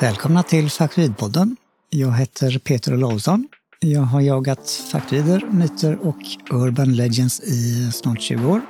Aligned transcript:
Välkomna 0.00 0.42
till 0.42 0.70
Faktoidpodden. 0.70 1.56
Jag 1.90 2.12
heter 2.12 2.58
Peter 2.58 2.94
Olausson. 2.94 3.48
Jag 3.80 4.00
har 4.00 4.20
jagat 4.20 4.70
faktoider, 4.92 5.46
myter 5.50 5.98
och 5.98 6.16
urban 6.50 6.96
legends 6.96 7.40
i 7.40 7.90
snart 7.92 8.20
20 8.20 8.48
år. 8.48 8.60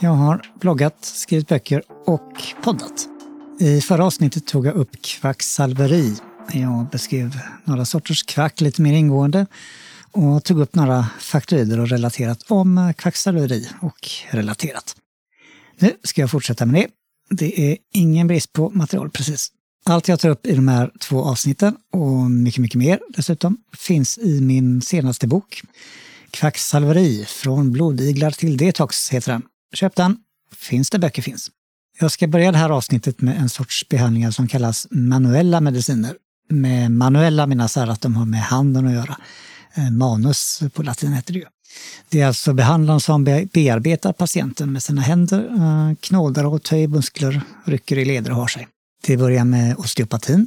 Jag 0.00 0.10
har 0.10 0.42
bloggat, 0.60 1.04
skrivit 1.04 1.48
böcker 1.48 1.82
och 2.06 2.42
poddat. 2.62 3.08
I 3.60 3.80
förra 3.80 4.04
avsnittet 4.04 4.46
tog 4.46 4.66
jag 4.66 4.74
upp 4.74 5.02
kvacksalveri. 5.02 6.16
Jag 6.52 6.86
beskrev 6.92 7.40
några 7.64 7.84
sorters 7.84 8.22
kvack 8.22 8.60
lite 8.60 8.82
mer 8.82 8.92
ingående 8.92 9.46
och 10.12 10.44
tog 10.44 10.60
upp 10.60 10.74
några 10.74 11.06
faktoider 11.20 11.80
och 11.80 11.88
relaterat 11.88 12.42
om 12.48 12.92
kvacksalveri 12.98 13.68
och 13.80 14.08
relaterat. 14.30 14.96
Nu 15.78 15.92
ska 16.02 16.20
jag 16.20 16.30
fortsätta 16.30 16.66
med 16.66 16.74
det. 16.74 16.88
Det 17.30 17.72
är 17.72 17.78
ingen 17.92 18.26
brist 18.26 18.52
på 18.52 18.70
material 18.70 19.10
precis. 19.10 19.52
Allt 19.88 20.08
jag 20.08 20.20
tar 20.20 20.28
upp 20.28 20.46
i 20.46 20.54
de 20.54 20.68
här 20.68 20.90
två 21.00 21.24
avsnitten 21.24 21.76
och 21.92 22.30
mycket, 22.30 22.60
mycket 22.60 22.78
mer 22.78 23.00
dessutom 23.08 23.56
finns 23.76 24.18
i 24.18 24.40
min 24.40 24.82
senaste 24.82 25.26
bok. 25.26 25.62
Kvacksalveri, 26.30 27.24
från 27.24 27.72
blodiglar 27.72 28.30
till 28.30 28.56
detox 28.56 29.10
heter 29.10 29.32
den. 29.32 29.42
Köp 29.74 29.96
den, 29.96 30.16
finns 30.56 30.90
det 30.90 30.98
böcker 30.98 31.22
finns. 31.22 31.50
Jag 32.00 32.10
ska 32.10 32.26
börja 32.26 32.52
det 32.52 32.58
här 32.58 32.70
avsnittet 32.70 33.20
med 33.20 33.36
en 33.36 33.48
sorts 33.48 33.88
behandlingar 33.88 34.30
som 34.30 34.48
kallas 34.48 34.86
manuella 34.90 35.60
mediciner. 35.60 36.14
Med 36.48 36.90
manuella 36.90 37.46
menas 37.46 37.76
här 37.76 37.86
att 37.86 38.00
de 38.00 38.16
har 38.16 38.26
med 38.26 38.42
handen 38.42 38.86
att 38.86 38.92
göra. 38.92 39.16
Eh, 39.74 39.90
manus 39.90 40.62
på 40.74 40.82
latin 40.82 41.12
heter 41.12 41.32
det 41.32 41.38
ju. 41.38 41.46
Det 42.08 42.20
är 42.20 42.26
alltså 42.26 42.52
behandlaren 42.52 43.00
som 43.00 43.24
bearbetar 43.24 44.12
patienten 44.12 44.72
med 44.72 44.82
sina 44.82 45.02
händer, 45.02 45.38
eh, 45.38 45.94
knådar 46.00 46.44
och 46.44 46.62
töjer 46.62 46.88
muskler, 46.88 47.40
rycker 47.64 47.98
i 47.98 48.04
leder 48.04 48.30
och 48.30 48.36
har 48.36 48.46
sig. 48.46 48.68
Det 49.02 49.16
börjar 49.16 49.44
med 49.44 49.76
osteopatin. 49.76 50.46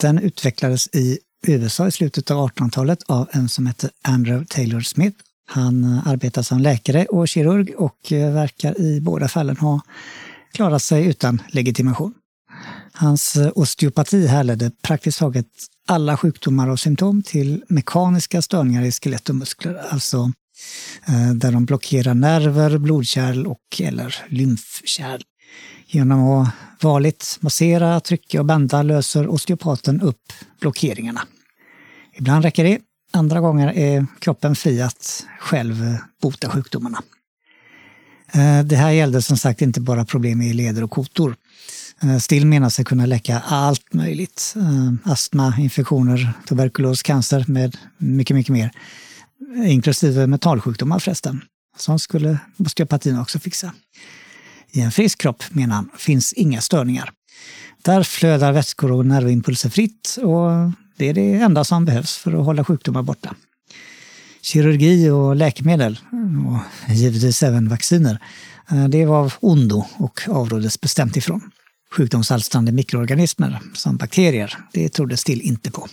Den 0.00 0.18
utvecklades 0.18 0.88
i 0.92 1.18
USA 1.46 1.86
i 1.86 1.92
slutet 1.92 2.30
av 2.30 2.50
1800-talet 2.50 3.02
av 3.06 3.28
en 3.32 3.48
som 3.48 3.66
hette 3.66 3.90
Andrew 4.02 4.46
Taylor 4.46 4.80
Smith. 4.80 5.16
Han 5.46 6.00
arbetar 6.04 6.42
som 6.42 6.60
läkare 6.60 7.04
och 7.04 7.28
kirurg 7.28 7.74
och 7.76 7.98
verkar 8.10 8.80
i 8.80 9.00
båda 9.00 9.28
fallen 9.28 9.56
ha 9.56 9.80
klarat 10.52 10.82
sig 10.82 11.06
utan 11.06 11.42
legitimation. 11.48 12.14
Hans 12.92 13.36
osteopati 13.54 14.26
härledde 14.26 14.70
praktiskt 14.82 15.18
taget 15.18 15.46
alla 15.88 16.16
sjukdomar 16.16 16.68
och 16.68 16.80
symptom 16.80 17.22
till 17.22 17.64
mekaniska 17.68 18.42
störningar 18.42 18.82
i 18.82 18.92
skelett 18.92 19.28
och 19.28 19.34
muskler, 19.34 19.74
alltså 19.90 20.32
eh, 21.08 21.32
där 21.34 21.52
de 21.52 21.64
blockerar 21.64 22.14
nerver, 22.14 22.78
blodkärl 22.78 23.46
och 23.46 23.80
eller 23.80 24.16
lymfkärl. 24.28 25.22
Genom 25.92 26.30
att 26.30 26.48
vanligt 26.80 27.38
massera, 27.40 28.00
trycka 28.00 28.40
och 28.40 28.46
bända 28.46 28.82
löser 28.82 29.28
osteopaten 29.28 30.00
upp 30.00 30.32
blockeringarna. 30.60 31.22
Ibland 32.14 32.44
räcker 32.44 32.64
det, 32.64 32.78
andra 33.12 33.40
gånger 33.40 33.72
är 33.72 34.06
kroppen 34.18 34.56
fri 34.56 34.82
att 34.82 35.26
själv 35.40 35.96
bota 36.22 36.50
sjukdomarna. 36.50 37.02
Eh, 38.32 38.64
det 38.64 38.76
här 38.76 38.90
gällde 38.90 39.22
som 39.22 39.36
sagt 39.36 39.62
inte 39.62 39.80
bara 39.80 40.04
problem 40.04 40.42
i 40.42 40.52
leder 40.52 40.84
och 40.84 40.90
kotor. 40.90 41.36
Eh, 42.02 42.18
Still 42.18 42.46
menar 42.46 42.68
sig 42.68 42.84
kunna 42.84 43.06
läcka 43.06 43.42
allt 43.46 43.94
möjligt. 43.94 44.54
Eh, 44.56 45.12
astma, 45.12 45.54
infektioner, 45.58 46.32
tuberkulos, 46.48 47.02
cancer 47.02 47.44
med 47.48 47.76
mycket, 47.98 48.34
mycket 48.34 48.52
mer. 48.52 48.70
Inklusive 49.64 50.26
mentalsjukdomar 50.26 50.98
förresten. 50.98 51.40
Sånt 51.76 52.02
skulle 52.02 52.38
osteopatin 52.58 53.18
också 53.18 53.38
fixa. 53.38 53.72
I 54.72 54.80
en 54.80 54.92
frisk 54.92 55.20
kropp, 55.20 55.42
menar 55.50 55.74
han, 55.74 55.90
finns 55.98 56.32
inga 56.32 56.60
störningar. 56.60 57.12
Där 57.82 58.02
flödar 58.02 58.52
vätskor 58.52 58.92
och 58.92 59.06
nervimpulser 59.06 59.70
fritt 59.70 60.18
och 60.22 60.50
det 60.96 61.08
är 61.08 61.14
det 61.14 61.34
enda 61.34 61.64
som 61.64 61.84
behövs 61.84 62.16
för 62.16 62.32
att 62.32 62.44
hålla 62.44 62.64
sjukdomar 62.64 63.02
borta. 63.02 63.34
Kirurgi 64.42 65.10
och 65.10 65.36
läkemedel, 65.36 66.00
och 66.48 66.92
givetvis 66.94 67.42
även 67.42 67.68
vacciner, 67.68 68.18
eh, 68.70 68.88
det 68.88 69.06
var 69.06 69.18
av 69.18 69.34
ondo 69.40 69.84
och 69.96 70.20
avråddes 70.28 70.80
bestämt 70.80 71.16
ifrån. 71.16 71.50
Sjukdomsalstrande 71.96 72.72
mikroorganismer 72.72 73.60
som 73.74 73.96
bakterier, 73.96 74.58
det 74.72 74.88
troddes 74.88 75.24
till 75.24 75.40
inte 75.40 75.70
på. 75.70 75.88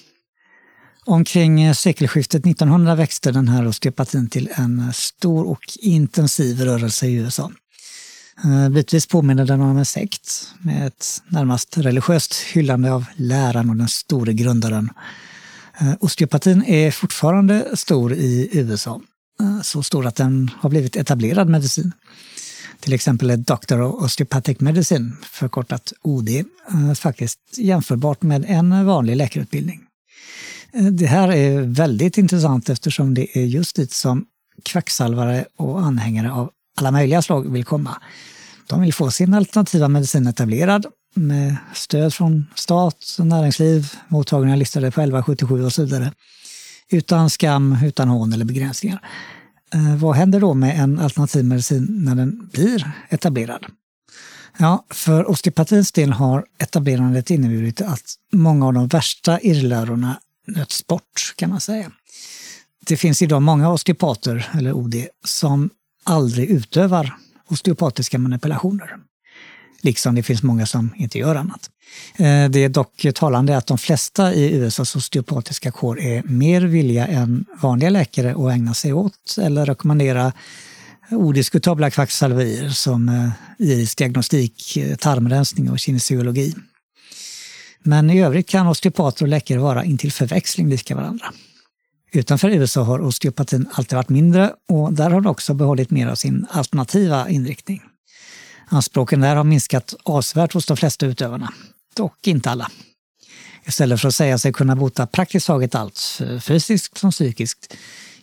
Omkring 1.06 1.76
sekelskiftet 1.76 2.46
1900 2.46 2.96
växte 2.96 3.32
den 3.32 3.48
här 3.48 3.68
osteopatin 3.68 4.30
till 4.30 4.50
en 4.56 4.94
stor 4.94 5.48
och 5.48 5.60
intensiv 5.80 6.62
rörelse 6.62 7.08
i 7.08 7.14
USA. 7.14 7.52
Eh, 8.44 8.70
bitvis 8.70 9.08
påminner 9.08 9.46
den 9.46 9.62
om 9.62 9.78
en 9.78 9.86
sekt 9.86 10.54
med 10.60 10.88
ett 10.88 11.22
närmast 11.28 11.78
religiöst 11.78 12.34
hyllande 12.34 12.92
av 12.92 13.06
läran 13.16 13.70
och 13.70 13.76
den 13.76 13.88
store 13.88 14.34
grundaren. 14.34 14.90
Eh, 15.80 15.94
osteopatin 16.00 16.64
är 16.64 16.92
fortfarande 16.92 17.78
stor 17.78 18.14
i 18.14 18.50
USA. 18.52 19.02
Eh, 19.40 19.62
så 19.62 19.84
stor 19.84 20.06
att 20.06 20.16
den 20.16 20.52
har 20.58 20.70
blivit 20.70 20.96
etablerad 20.96 21.50
medicin. 21.50 21.92
Till 22.80 22.94
exempel 22.94 23.30
är 23.30 23.38
Doctor 23.38 23.82
of 23.82 24.04
Osteopathic 24.04 24.60
Medicine, 24.60 25.12
förkortat 25.22 25.94
OD, 26.02 26.30
faktiskt 26.96 27.40
jämförbart 27.58 28.22
med 28.22 28.46
en 28.48 28.86
vanlig 28.86 29.16
läkarutbildning. 29.16 29.82
Det 30.92 31.06
här 31.06 31.32
är 31.32 31.62
väldigt 31.62 32.18
intressant 32.18 32.70
eftersom 32.70 33.14
det 33.14 33.38
är 33.38 33.46
just 33.46 33.76
dit 33.76 33.92
som 33.92 34.26
kvacksalvare 34.66 35.46
och 35.58 35.82
anhängare 35.82 36.32
av 36.32 36.52
alla 36.78 36.92
möjliga 36.92 37.22
slag 37.22 37.52
vill 37.52 37.66
komma. 37.66 38.02
De 38.68 38.82
vill 38.82 38.94
få 38.94 39.12
sin 39.12 39.34
alternativa 39.34 39.88
medicin 39.88 40.28
etablerad 40.28 40.86
med 41.16 41.56
stöd 41.74 42.14
från 42.14 42.46
stat, 42.56 43.18
näringsliv, 43.20 43.94
mottagningar 44.08 44.58
listade 44.58 44.92
på 44.92 45.02
1177 45.02 45.66
och 45.66 45.74
så 45.74 45.84
vidare. 45.84 46.12
Utan 46.90 47.30
skam, 47.30 47.78
utan 47.86 48.10
hån 48.10 48.34
eller 48.34 48.46
begränsningar. 48.46 49.00
Eh, 49.74 49.96
vad 49.96 50.16
händer 50.16 50.40
då 50.40 50.54
med 50.54 50.80
en 50.80 51.00
alternativ 51.00 51.46
medicin 51.46 51.88
när 51.90 52.16
den 52.16 52.50
blir 52.54 52.92
etablerad? 53.10 53.66
Ja, 54.58 54.86
för 54.90 55.30
osteopatins 55.30 55.92
del 55.92 56.12
har 56.14 56.46
etablerandet 56.58 57.30
inneburit 57.30 57.82
att 57.82 58.16
många 58.34 58.68
av 58.68 58.74
de 58.74 58.88
värsta 58.88 59.40
irrlärorna 59.42 60.20
nöts 60.48 60.88
bort, 60.88 61.34
kan 61.36 61.50
man 61.50 61.62
säga. 61.62 61.92
Det 62.88 62.98
finns 62.98 63.22
idag 63.22 63.42
många 63.42 63.70
osteopater, 63.70 64.50
eller 64.54 64.74
OD, 64.74 64.96
som 65.26 65.70
aldrig 66.10 66.50
utövar 66.50 67.16
osteopatiska 67.48 68.18
manipulationer. 68.18 68.98
Liksom 69.82 70.16
det 70.16 70.24
finns 70.24 70.44
många 70.44 70.66
som 70.66 70.94
inte 70.98 71.18
gör 71.18 71.36
annat. 71.36 71.70
Eh, 72.18 72.50
det 72.50 72.64
är 72.64 72.70
dock 72.70 73.06
talande 73.16 73.58
att 73.58 73.68
de 73.68 73.78
flesta 73.78 74.34
i 74.34 74.54
USAs 74.56 74.96
osteopatiska 74.96 75.72
kår 75.72 76.00
är 76.00 76.24
mer 76.24 76.62
villiga 76.62 77.08
än 77.08 77.46
vanliga 77.62 77.90
läkare 77.90 78.32
att 78.32 78.54
ägna 78.54 78.74
sig 78.74 78.94
åt 78.94 79.38
eller 79.42 79.66
rekommendera 79.66 80.34
odiskutabla 81.12 81.90
kvacksalverier 81.90 82.70
som 82.70 83.10
eh, 83.10 83.30
irisdiagnostik, 83.68 84.78
eh, 84.78 84.96
tarmrensning 84.96 85.72
och 85.72 85.80
kinesiologi. 85.80 86.56
Men 87.84 88.10
i 88.10 88.22
övrigt 88.22 88.50
kan 88.50 88.68
osteopater 88.68 89.26
och 89.26 89.30
läkare 89.30 89.60
vara 89.60 89.84
intill 89.84 90.12
förväxling 90.12 90.70
lika 90.70 90.96
varandra. 90.96 91.34
Utanför 92.12 92.50
USA 92.50 92.82
har 92.84 93.00
osteopatin 93.00 93.68
alltid 93.72 93.96
varit 93.96 94.10
mindre 94.10 94.54
och 94.70 94.94
där 94.94 95.10
har 95.10 95.22
den 95.22 95.30
också 95.30 95.54
behållit 95.54 95.92
mer 95.92 96.08
av 96.08 96.16
sin 96.16 96.46
alternativa 96.50 97.30
inriktning. 97.30 97.82
Anspråken 98.70 99.22
där 99.22 99.36
har 99.36 99.44
minskat 99.44 99.94
avsevärt 100.04 100.54
hos 100.54 100.66
de 100.66 100.78
flesta 100.78 101.06
utövarna, 101.06 101.54
dock 101.96 102.28
inte 102.28 102.50
alla. 102.50 102.72
Istället 103.66 104.02
för 104.02 104.08
att 104.08 104.16
säga 104.16 104.38
sig 104.38 104.54
kunna 104.54 104.76
bota 104.76 105.08
praktiskt 105.08 105.48
taget 105.48 105.76
allt, 105.76 106.20
fysiskt 106.42 106.98
som 106.98 107.12
psykiskt, 107.12 107.74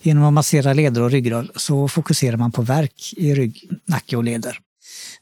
genom 0.03 0.25
att 0.25 0.33
massera 0.33 0.73
leder 0.73 1.03
och 1.03 1.11
ryggrad 1.11 1.51
så 1.57 1.89
fokuserar 1.89 2.37
man 2.37 2.53
på 2.53 2.63
verk 2.63 3.15
i 3.17 3.35
rygg, 3.35 3.71
nacke 3.87 4.17
och 4.17 4.25
leder. 4.25 4.59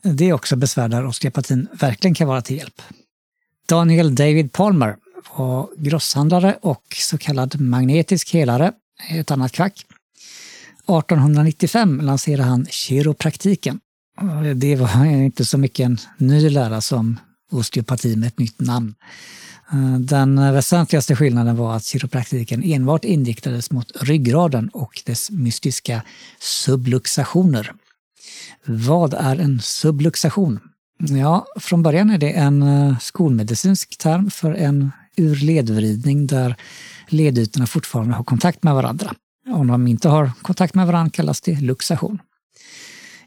Det 0.03 0.29
är 0.29 0.33
också 0.33 0.57
besvär 0.57 0.89
där 0.89 1.07
osteopatin 1.07 1.69
verkligen 1.73 2.15
kan 2.15 2.29
vara 2.29 2.43
till 2.43 2.57
hjälp. 2.57 2.83
Daniel 3.69 4.15
David 4.15 4.53
Palmer 4.53 4.97
var 5.37 5.69
grosshandlare 5.77 6.59
och 6.63 6.83
så 6.99 7.19
kallad 7.19 7.61
magnetisk 7.61 8.35
helare, 8.35 8.73
ett 9.11 9.31
annat 9.31 9.53
kvack. 9.53 9.87
1895 10.83 12.01
lanserade 12.01 12.49
han 12.49 12.67
kiropraktiken. 12.71 13.81
Det 14.55 14.77
var 14.77 15.05
inte 15.25 15.45
så 15.45 15.59
mycket 15.59 15.87
en 15.87 15.99
ny 16.17 16.51
lära 16.51 16.81
som 16.81 17.19
osteopati 17.53 18.17
med 18.17 18.27
ett 18.27 18.39
nytt 18.39 18.61
namn. 18.61 18.95
Eh, 19.73 19.99
den 19.99 20.53
väsentligaste 20.55 21.17
skillnaden 21.17 21.57
var 21.57 21.77
att 21.77 21.85
kiropraktiken 21.85 22.63
enbart 22.63 23.05
inriktades 23.05 23.71
mot 23.71 23.93
ryggraden 24.03 24.69
och 24.69 25.03
dess 25.07 25.31
mystiska 25.31 26.03
subluxationer. 26.41 27.73
Vad 28.65 29.15
är 29.15 29.37
en 29.37 29.61
subluxation? 29.63 30.61
Ja, 30.99 31.47
från 31.61 31.83
början 31.83 32.11
är 32.11 32.19
det 32.19 32.31
en 32.31 32.63
eh, 32.63 32.99
skolmedicinsk 32.99 33.99
term 33.99 34.31
för 34.31 34.55
en 34.55 34.91
ur 35.17 35.37
ledvridning 35.37 36.27
där 36.27 36.57
ledytorna 37.09 37.67
fortfarande 37.67 38.15
har 38.15 38.25
kontakt 38.25 38.63
med 38.63 38.75
varandra. 38.75 39.15
Om 39.49 39.67
de 39.67 39.87
inte 39.87 40.09
har 40.09 40.31
kontakt 40.43 40.75
med 40.75 40.87
varandra 40.87 41.11
kallas 41.11 41.41
det 41.41 41.61
luxation. 41.61 42.19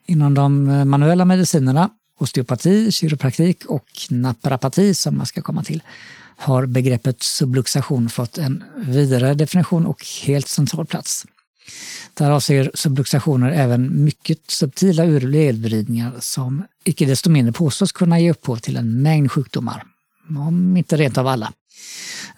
Inom 0.05 0.33
de 0.33 0.69
eh, 0.69 0.85
manuella 0.85 1.25
medicinerna, 1.25 1.89
osteopati, 2.19 2.91
kiropraktik 2.91 3.65
och 3.65 3.87
naprapati 4.09 4.93
som 4.93 5.17
man 5.17 5.25
ska 5.25 5.41
komma 5.41 5.63
till, 5.63 5.83
har 6.37 6.65
begreppet 6.65 7.23
subluxation 7.23 8.09
fått 8.09 8.37
en 8.37 8.63
vidare 8.77 9.33
definition 9.33 9.85
och 9.85 10.05
helt 10.25 10.47
central 10.47 10.85
plats. 10.85 11.25
Där 12.13 12.31
avser 12.31 12.71
subluxationer 12.73 13.51
även 13.51 14.03
mycket 14.03 14.51
subtila 14.51 15.03
ledvridningar 15.03 16.13
som 16.19 16.63
icke 16.83 17.05
desto 17.05 17.29
mindre 17.29 17.53
påstås 17.53 17.91
kunna 17.91 18.19
ge 18.19 18.31
upphov 18.31 18.57
till 18.57 18.77
en 18.77 19.01
mängd 19.01 19.31
sjukdomar, 19.31 19.83
om 20.29 20.77
inte 20.77 20.97
rent 20.97 21.17
av 21.17 21.27
alla. 21.27 21.53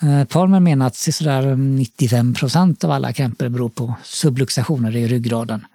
Eh, 0.02 0.24
Palmer 0.24 0.60
menar 0.60 0.88
att 0.88 0.96
sådär 0.96 1.48
eh, 1.48 1.58
95 1.58 2.34
procent 2.34 2.84
av 2.84 2.92
alla 2.92 3.14
krämpor 3.14 3.50
beror 3.50 3.70
på 3.70 3.96
subluxationer 4.04 4.96
i 4.96 5.08
ryggraden. 5.08 5.66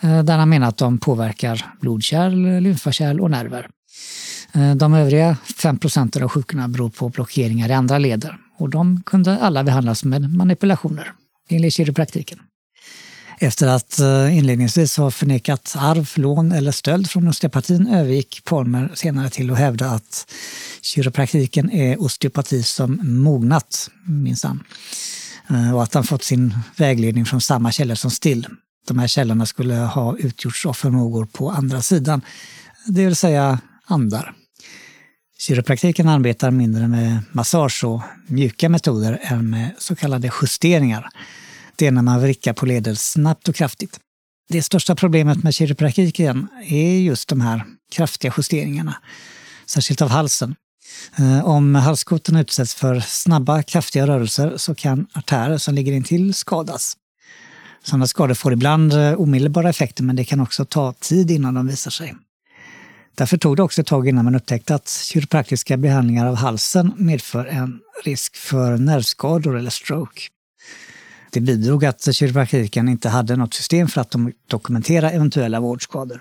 Eh, 0.00 0.22
där 0.22 0.38
han 0.38 0.48
menar 0.48 0.68
att 0.68 0.76
de 0.76 0.98
påverkar 0.98 1.74
blodkärl, 1.80 2.60
lymfakärl 2.60 3.20
och 3.20 3.30
nerver. 3.30 3.68
De 4.76 4.94
övriga 4.94 5.36
5 5.56 5.78
procenten 5.78 6.22
av 6.22 6.28
sjukorna 6.28 6.68
beror 6.68 6.88
på 6.88 7.08
blockeringar 7.08 7.68
i 7.68 7.72
andra 7.72 7.98
leder 7.98 8.38
och 8.58 8.70
de 8.70 9.02
kunde 9.06 9.38
alla 9.38 9.64
behandlas 9.64 10.04
med 10.04 10.34
manipulationer 10.34 11.12
enligt 11.48 11.74
kiropraktiken. 11.74 12.38
Efter 13.38 13.66
att 13.66 13.98
eh, 13.98 14.38
inledningsvis 14.38 14.96
ha 14.96 15.10
förnekat 15.10 15.74
arv, 15.78 16.10
lån 16.14 16.52
eller 16.52 16.72
stöld 16.72 17.10
från 17.10 17.28
osteopatin 17.28 17.86
övergick 17.86 18.44
Palmer 18.44 18.90
senare 18.94 19.30
till 19.30 19.50
att 19.50 19.58
hävda 19.58 19.90
att 19.90 20.32
kiropraktiken 20.82 21.70
är 21.70 22.02
osteopati 22.02 22.62
som 22.62 23.00
mognat, 23.02 23.90
minsann. 24.04 24.62
Eh, 25.50 25.74
och 25.74 25.82
att 25.82 25.94
han 25.94 26.04
fått 26.04 26.22
sin 26.22 26.54
vägledning 26.76 27.24
från 27.26 27.40
samma 27.40 27.72
källor 27.72 27.94
som 27.94 28.10
Still. 28.10 28.46
De 28.88 28.98
här 28.98 29.06
källorna 29.06 29.46
skulle 29.46 29.74
ha 29.74 30.16
utgjorts 30.18 30.66
av 30.66 30.72
förmågor 30.72 31.24
på 31.24 31.50
andra 31.50 31.82
sidan, 31.82 32.20
det 32.86 33.04
vill 33.04 33.16
säga 33.16 33.58
andar. 33.84 34.34
Kiropraktiken 35.38 36.08
arbetar 36.08 36.50
mindre 36.50 36.88
med 36.88 37.18
massage 37.32 37.84
och 37.84 38.02
mjuka 38.26 38.68
metoder 38.68 39.20
än 39.22 39.50
med 39.50 39.70
så 39.78 39.96
kallade 39.96 40.30
justeringar 40.42 41.10
det 41.78 41.86
är 41.86 41.90
när 41.90 42.02
man 42.02 42.20
vrickar 42.20 42.52
på 42.52 42.66
leder 42.66 42.94
snabbt 42.94 43.48
och 43.48 43.54
kraftigt. 43.54 44.00
Det 44.48 44.62
största 44.62 44.94
problemet 44.94 45.42
med 45.42 45.54
kiropraktiken 45.54 46.48
är 46.66 46.98
just 46.98 47.28
de 47.28 47.40
här 47.40 47.64
kraftiga 47.92 48.32
justeringarna, 48.36 48.96
särskilt 49.66 50.02
av 50.02 50.08
halsen. 50.08 50.54
Eh, 51.18 51.44
om 51.44 51.74
halskotan 51.74 52.36
utsätts 52.36 52.74
för 52.74 53.00
snabba, 53.00 53.62
kraftiga 53.62 54.06
rörelser 54.06 54.56
så 54.56 54.74
kan 54.74 55.06
artärer 55.12 55.58
som 55.58 55.74
ligger 55.74 55.92
intill 55.92 56.34
skadas. 56.34 56.96
Sådana 57.82 58.06
skador 58.06 58.34
får 58.34 58.52
ibland 58.52 58.92
eh, 58.92 59.20
omedelbara 59.20 59.68
effekter 59.68 60.02
men 60.02 60.16
det 60.16 60.24
kan 60.24 60.40
också 60.40 60.64
ta 60.64 60.92
tid 60.92 61.30
innan 61.30 61.54
de 61.54 61.66
visar 61.66 61.90
sig. 61.90 62.14
Därför 63.14 63.36
tog 63.36 63.56
det 63.56 63.62
också 63.62 63.80
ett 63.80 63.86
tag 63.86 64.08
innan 64.08 64.24
man 64.24 64.34
upptäckte 64.34 64.74
att 64.74 64.88
kiropraktiska 64.88 65.76
behandlingar 65.76 66.26
av 66.26 66.34
halsen 66.34 66.92
medför 66.96 67.44
en 67.44 67.80
risk 68.04 68.36
för 68.36 68.76
nervskador 68.76 69.58
eller 69.58 69.70
stroke. 69.70 70.20
Det 71.36 71.40
bidrog 71.40 71.84
att 71.84 72.14
kiropraktiken 72.14 72.88
inte 72.88 73.08
hade 73.08 73.36
något 73.36 73.54
system 73.54 73.88
för 73.88 74.00
att 74.00 74.14
dokumentera 74.46 75.10
eventuella 75.10 75.60
vårdskador. 75.60 76.20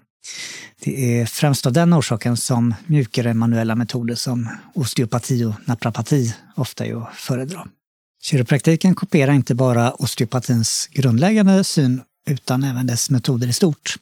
Det 0.83 1.19
är 1.19 1.25
främst 1.25 1.65
av 1.65 1.73
den 1.73 1.93
orsaken 1.93 2.37
som 2.37 2.73
mjukare 2.85 3.33
manuella 3.33 3.75
metoder 3.75 4.15
som 4.15 4.49
osteopati 4.73 5.43
och 5.43 5.53
naprapati 5.65 6.35
ofta 6.55 6.85
är 6.85 7.01
att 7.01 7.15
föredra. 7.15 7.67
Kiropraktiken 8.23 8.95
kopierar 8.95 9.33
inte 9.33 9.55
bara 9.55 9.91
osteopatins 9.91 10.89
grundläggande 10.91 11.63
syn 11.63 12.01
utan 12.27 12.63
även 12.63 12.87
dess 12.87 13.09
metoder 13.09 13.47
i 13.47 13.53
stort. 13.53 13.95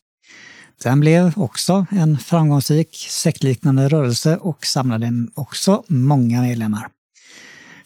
Den 0.83 1.00
blev 1.00 1.31
också 1.36 1.86
en 1.92 2.18
framgångsrik 2.18 2.95
sektliknande 3.09 3.89
rörelse 3.89 4.38
och 4.38 4.66
samlade 4.66 5.12
också 5.33 5.83
många 5.88 6.42
medlemmar. 6.42 6.88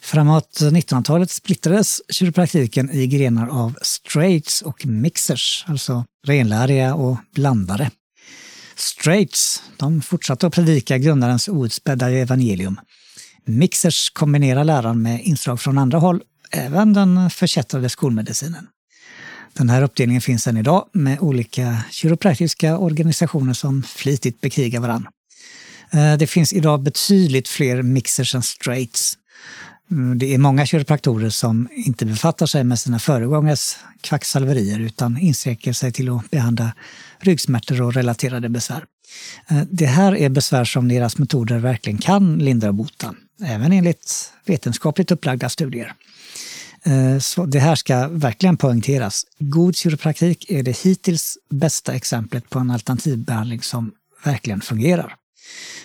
Framåt 0.00 0.60
1900-talet 0.60 1.30
splittrades 1.30 2.00
kiropraktiken 2.08 2.90
i 2.90 3.06
grenar 3.06 3.48
av 3.48 3.78
straights 3.82 4.62
och 4.62 4.86
mixers, 4.86 5.64
alltså 5.68 6.04
renläriga 6.26 6.94
och 6.94 7.16
blandare. 7.34 7.90
Straights, 8.76 9.62
de 9.76 10.02
fortsatte 10.02 10.46
att 10.46 10.54
predika 10.54 10.98
grundarens 10.98 11.48
outspädda 11.48 12.10
evangelium. 12.10 12.80
Mixers 13.44 14.10
kombinerar 14.10 14.64
läran 14.64 15.02
med 15.02 15.24
inslag 15.24 15.60
från 15.60 15.78
andra 15.78 15.98
håll, 15.98 16.22
även 16.50 16.92
den 16.92 17.30
förkättrade 17.30 17.88
skolmedicinen. 17.88 18.66
Den 19.52 19.68
här 19.68 19.82
uppdelningen 19.82 20.22
finns 20.22 20.46
än 20.46 20.56
idag 20.56 20.88
med 20.92 21.20
olika 21.20 21.82
kiropraktiska 21.90 22.78
organisationer 22.78 23.52
som 23.52 23.82
flitigt 23.82 24.40
bekrigar 24.40 24.80
varandra. 24.80 25.10
Eh, 25.92 26.16
det 26.16 26.26
finns 26.26 26.52
idag 26.52 26.82
betydligt 26.82 27.48
fler 27.48 27.82
mixers 27.82 28.34
än 28.34 28.42
straights. 28.42 29.18
Mm, 29.90 30.18
det 30.18 30.34
är 30.34 30.38
många 30.38 30.66
kiropraktorer 30.66 31.30
som 31.30 31.68
inte 31.72 32.06
befattar 32.06 32.46
sig 32.46 32.64
med 32.64 32.78
sina 32.78 32.98
föregångares 32.98 33.76
kvacksalverier 34.00 34.80
utan 34.80 35.18
inskränker 35.18 35.72
sig 35.72 35.92
till 35.92 36.10
att 36.10 36.30
behandla 36.30 36.72
ryggsmärtor 37.18 37.82
och 37.82 37.94
relaterade 37.94 38.48
besvär. 38.48 38.84
Eh, 39.50 39.62
det 39.70 39.86
här 39.86 40.16
är 40.16 40.28
besvär 40.28 40.64
som 40.64 40.88
deras 40.88 41.18
metoder 41.18 41.58
verkligen 41.58 41.98
kan 41.98 42.38
lindra 42.38 42.68
och 42.68 42.74
bota, 42.74 43.14
även 43.44 43.72
enligt 43.72 44.32
vetenskapligt 44.46 45.10
upplagda 45.10 45.48
studier. 45.48 45.92
Eh, 46.82 47.18
så 47.18 47.46
det 47.46 47.58
här 47.58 47.74
ska 47.74 48.08
verkligen 48.08 48.56
poängteras. 48.56 49.26
God 49.38 49.76
kiropraktik 49.76 50.50
är 50.50 50.62
det 50.62 50.78
hittills 50.78 51.38
bästa 51.50 51.94
exemplet 51.94 52.50
på 52.50 52.58
en 52.58 52.70
alternativbehandling 52.70 53.62
som 53.62 53.92
verkligen 54.24 54.60
fungerar. 54.60 55.14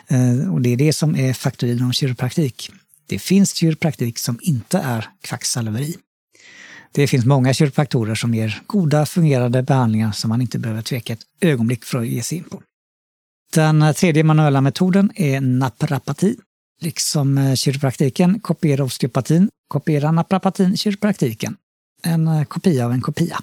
Eh, 0.07 0.53
och 0.53 0.61
det 0.61 0.69
är 0.69 0.77
det 0.77 0.93
som 0.93 1.15
är 1.15 1.33
faktoiden 1.33 1.85
om 1.85 1.93
kiropraktik. 1.93 2.71
Det 3.07 3.19
finns 3.19 3.53
kiropraktik 3.53 4.19
som 4.19 4.39
inte 4.41 4.77
är 4.77 5.09
kvacksalveri. 5.21 5.95
Det 6.91 7.07
finns 7.07 7.25
många 7.25 7.53
kiropraktorer 7.53 8.15
som 8.15 8.33
ger 8.33 8.61
goda 8.67 9.05
fungerande 9.05 9.63
behandlingar 9.63 10.11
som 10.11 10.29
man 10.29 10.41
inte 10.41 10.59
behöver 10.59 10.81
tveka 10.81 11.13
ett 11.13 11.23
ögonblick 11.41 11.83
för 11.83 11.97
att 11.97 12.07
ge 12.07 12.23
sig 12.23 12.37
in 12.37 12.43
på. 12.43 12.61
Den 13.53 13.93
tredje 13.93 14.23
manuella 14.23 14.61
metoden 14.61 15.11
är 15.15 15.41
naprapati. 15.41 16.37
Liksom 16.81 17.37
eh, 17.37 17.55
kiropraktiken 17.55 18.39
kopierar 18.39 18.83
osteopatin, 18.83 19.49
kopierar 19.67 20.11
naprapatin 20.11 20.77
kiropraktiken. 20.77 21.55
En 22.03 22.27
eh, 22.27 22.43
kopia 22.43 22.85
av 22.85 22.91
en 22.91 23.01
kopia. 23.01 23.39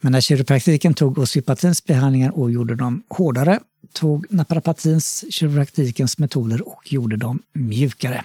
Men 0.00 0.12
när 0.12 0.20
kiropraktiken 0.20 0.94
tog 0.94 1.18
osteopatins 1.18 1.84
behandlingar 1.84 2.30
och 2.30 2.50
gjorde 2.50 2.74
dem 2.74 3.02
hårdare, 3.08 3.60
tog 3.92 4.26
naprapatins 4.30 5.24
kiropraktikens 5.30 6.18
metoder 6.18 6.68
och 6.68 6.92
gjorde 6.92 7.16
dem 7.16 7.42
mjukare. 7.52 8.24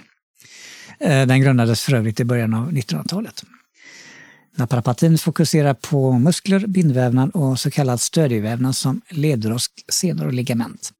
Eh, 1.00 1.26
den 1.26 1.40
grundades 1.40 1.80
för 1.80 1.94
övrigt 1.94 2.20
i 2.20 2.24
början 2.24 2.54
av 2.54 2.72
1900-talet. 2.72 3.44
Naprapatin 4.56 5.18
fokuserar 5.18 5.74
på 5.74 6.12
muskler, 6.12 6.66
bindvävnad 6.66 7.30
och 7.30 7.60
så 7.60 7.70
kallad 7.70 8.00
stödjevävnad 8.00 8.76
som 8.76 9.00
ledrosk, 9.10 9.72
senor 9.92 10.26
och 10.26 10.32
ligament. 10.32 10.92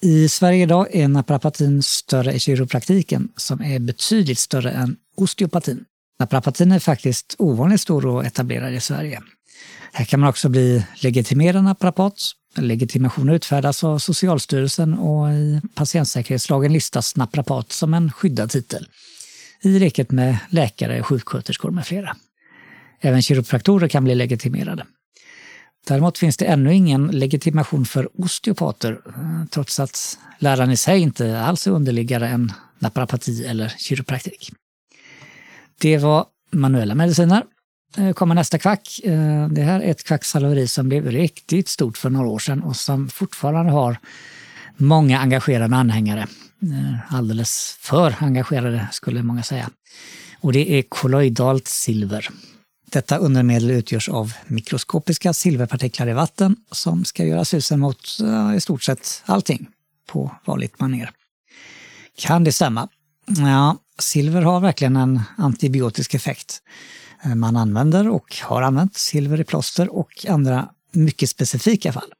I 0.00 0.28
Sverige 0.28 0.62
idag 0.62 0.94
är 0.94 1.08
naprapatin 1.08 1.82
större 1.82 2.32
i 2.32 2.40
kiropraktiken 2.40 3.28
som 3.36 3.62
är 3.62 3.78
betydligt 3.78 4.38
större 4.38 4.70
än 4.70 4.96
osteopatin. 5.16 5.84
Naprapatin 6.18 6.72
är 6.72 6.78
faktiskt 6.78 7.34
ovanligt 7.38 7.80
stor 7.80 8.06
och 8.06 8.24
etablerad 8.26 8.74
i 8.74 8.80
Sverige. 8.80 9.22
Här 9.92 10.04
kan 10.04 10.20
man 10.20 10.28
också 10.28 10.48
bli 10.48 10.84
legitimerad 11.02 11.64
naprapat 11.64 12.22
Legitimation 12.56 13.28
utfärdas 13.28 13.84
av 13.84 13.98
Socialstyrelsen 13.98 14.94
och 14.94 15.32
i 15.32 15.60
patientsäkerhetslagen 15.74 16.72
listas 16.72 17.16
naprapat 17.16 17.72
som 17.72 17.94
en 17.94 18.12
skyddad 18.12 18.50
titel. 18.50 18.88
I 19.62 19.78
riket 19.78 20.10
med 20.10 20.38
läkare, 20.50 21.02
sjuksköterskor 21.02 21.70
med 21.70 21.86
flera. 21.86 22.16
Även 23.00 23.22
kiropraktorer 23.22 23.88
kan 23.88 24.04
bli 24.04 24.14
legitimerade. 24.14 24.86
Däremot 25.86 26.18
finns 26.18 26.36
det 26.36 26.44
ännu 26.44 26.74
ingen 26.74 27.06
legitimation 27.06 27.86
för 27.86 28.22
osteopater, 28.22 29.00
eh, 29.06 29.44
trots 29.50 29.80
att 29.80 30.18
läran 30.38 30.70
i 30.70 30.76
sig 30.76 31.00
inte 31.00 31.40
alls 31.40 31.66
är 31.66 31.70
underliggare 31.70 32.28
än 32.28 32.52
naprapati 32.78 33.46
eller 33.46 33.68
kiropraktik. 33.68 34.52
Det 35.80 35.98
var 35.98 36.26
manuella 36.52 36.94
mediciner. 36.94 37.42
Eh, 37.96 38.12
kommer 38.12 38.34
nästa 38.34 38.58
kvack. 38.58 39.00
Eh, 39.04 39.48
det 39.48 39.62
här 39.62 39.80
är 39.80 39.90
ett 39.90 40.04
kvacksalveri 40.04 40.68
som 40.68 40.88
blev 40.88 41.10
riktigt 41.10 41.68
stort 41.68 41.98
för 41.98 42.10
några 42.10 42.28
år 42.28 42.38
sedan 42.38 42.62
och 42.62 42.76
som 42.76 43.08
fortfarande 43.08 43.72
har 43.72 43.98
många 44.76 45.20
engagerade 45.20 45.76
anhängare. 45.76 46.26
Eh, 46.62 47.14
alldeles 47.14 47.76
för 47.80 48.14
engagerade 48.20 48.88
skulle 48.92 49.22
många 49.22 49.42
säga. 49.42 49.70
Och 50.40 50.52
det 50.52 50.78
är 50.78 50.82
kolloidalt 50.82 51.68
silver. 51.68 52.28
Detta 52.90 53.16
undermedel 53.16 53.70
utgörs 53.70 54.08
av 54.08 54.32
mikroskopiska 54.46 55.32
silverpartiklar 55.32 56.08
i 56.08 56.12
vatten 56.12 56.56
som 56.70 57.04
ska 57.04 57.24
göra 57.24 57.44
susen 57.44 57.80
mot 57.80 58.18
i 58.56 58.60
stort 58.60 58.82
sett 58.82 59.22
allting 59.26 59.66
på 60.06 60.30
vanligt 60.44 60.80
maner. 60.80 61.10
Kan 62.18 62.44
det 62.44 62.52
stämma? 62.52 62.88
Ja, 63.26 63.76
silver 63.98 64.42
har 64.42 64.60
verkligen 64.60 64.96
en 64.96 65.20
antibiotisk 65.36 66.14
effekt. 66.14 66.62
Eh, 67.26 67.34
man 67.34 67.56
använder 67.56 68.08
och 68.08 68.36
har 68.42 68.62
använt 68.62 68.96
silver 68.96 69.40
i 69.40 69.44
plåster 69.44 69.96
och 69.96 70.26
andra 70.28 70.68
mycket 70.92 71.30
specifika 71.30 71.92
fall. 71.92 72.12